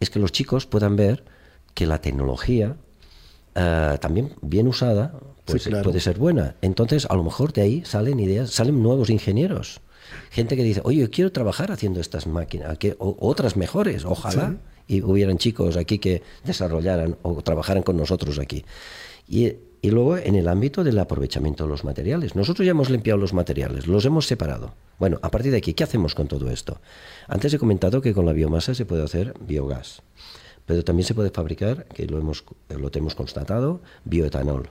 [0.00, 1.22] Es que los chicos puedan ver
[1.74, 2.74] que la tecnología,
[3.54, 5.12] eh, también bien usada,
[5.44, 6.56] pues, puede ser buena.
[6.62, 9.82] Entonces, a lo mejor de ahí salen ideas, salen nuevos ingenieros
[10.30, 14.56] Gente que dice, oye, yo quiero trabajar haciendo estas máquinas, que, otras mejores, ojalá.
[14.88, 18.64] Y hubieran chicos aquí que desarrollaran o trabajaran con nosotros aquí.
[19.26, 22.34] Y, y luego en el ámbito del aprovechamiento de los materiales.
[22.34, 24.74] Nosotros ya hemos limpiado los materiales, los hemos separado.
[24.98, 26.80] Bueno, a partir de aquí, ¿qué hacemos con todo esto?
[27.28, 30.02] Antes he comentado que con la biomasa se puede hacer biogás,
[30.64, 34.70] pero también se puede fabricar, que lo, hemos, lo hemos constatado, bioetanol,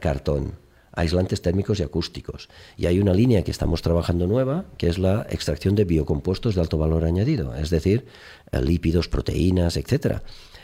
[0.00, 0.54] cartón,
[0.92, 2.48] aislantes térmicos y acústicos.
[2.76, 6.60] Y hay una línea que estamos trabajando nueva, que es la extracción de biocompuestos de
[6.60, 8.06] alto valor añadido, es decir,
[8.50, 10.22] eh, lípidos, proteínas, etcétera.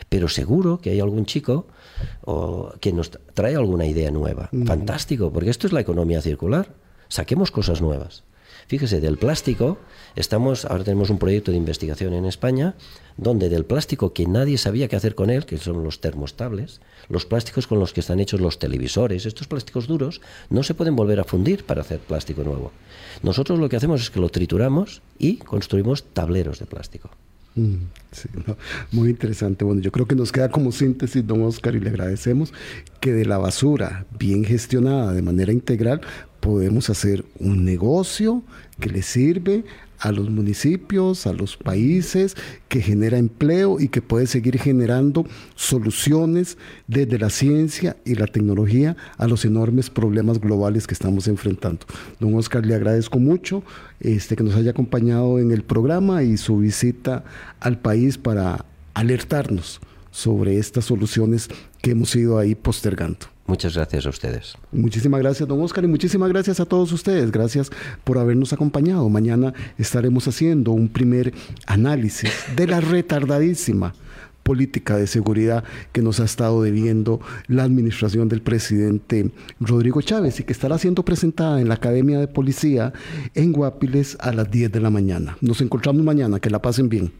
[0.09, 1.67] Pero seguro que hay algún chico
[2.21, 4.49] o, que nos trae alguna idea nueva.
[4.65, 6.73] Fantástico, porque esto es la economía circular.
[7.09, 8.23] Saquemos cosas nuevas.
[8.67, 9.79] Fíjese, del plástico,
[10.15, 12.75] estamos, ahora tenemos un proyecto de investigación en España,
[13.19, 17.25] donde del plástico que nadie sabía qué hacer con él, que son los termostables, los
[17.25, 21.19] plásticos con los que están hechos los televisores, estos plásticos duros, no se pueden volver
[21.19, 22.71] a fundir para hacer plástico nuevo.
[23.21, 27.09] Nosotros lo que hacemos es que lo trituramos y construimos tableros de plástico.
[27.55, 27.75] Mm,
[28.91, 29.65] muy interesante.
[29.65, 32.53] Bueno, yo creo que nos queda como síntesis, don Oscar, y le agradecemos
[33.01, 35.99] que de la basura bien gestionada de manera integral
[36.39, 38.43] podemos hacer un negocio
[38.79, 39.65] que le sirve
[39.99, 42.35] a los municipios, a los países,
[42.67, 45.25] que genera empleo y que puede seguir generando
[45.55, 51.85] soluciones desde la ciencia y la tecnología a los enormes problemas globales que estamos enfrentando.
[52.19, 53.63] Don Oscar, le agradezco mucho
[53.99, 57.23] este, que nos haya acompañado en el programa y su visita
[57.59, 59.79] al país para alertarnos
[60.11, 61.49] sobre estas soluciones
[61.81, 63.27] que hemos ido ahí postergando.
[63.49, 64.53] Muchas gracias a ustedes.
[64.71, 67.31] Muchísimas gracias, don Oscar, y muchísimas gracias a todos ustedes.
[67.31, 67.71] Gracias
[68.03, 69.09] por habernos acompañado.
[69.09, 71.33] Mañana estaremos haciendo un primer
[71.65, 73.95] análisis de la retardadísima
[74.43, 80.43] política de seguridad que nos ha estado debiendo la administración del presidente Rodrigo Chávez y
[80.43, 82.93] que estará siendo presentada en la Academia de Policía
[83.33, 85.37] en Guapiles a las 10 de la mañana.
[85.41, 86.39] Nos encontramos mañana.
[86.39, 87.11] Que la pasen bien.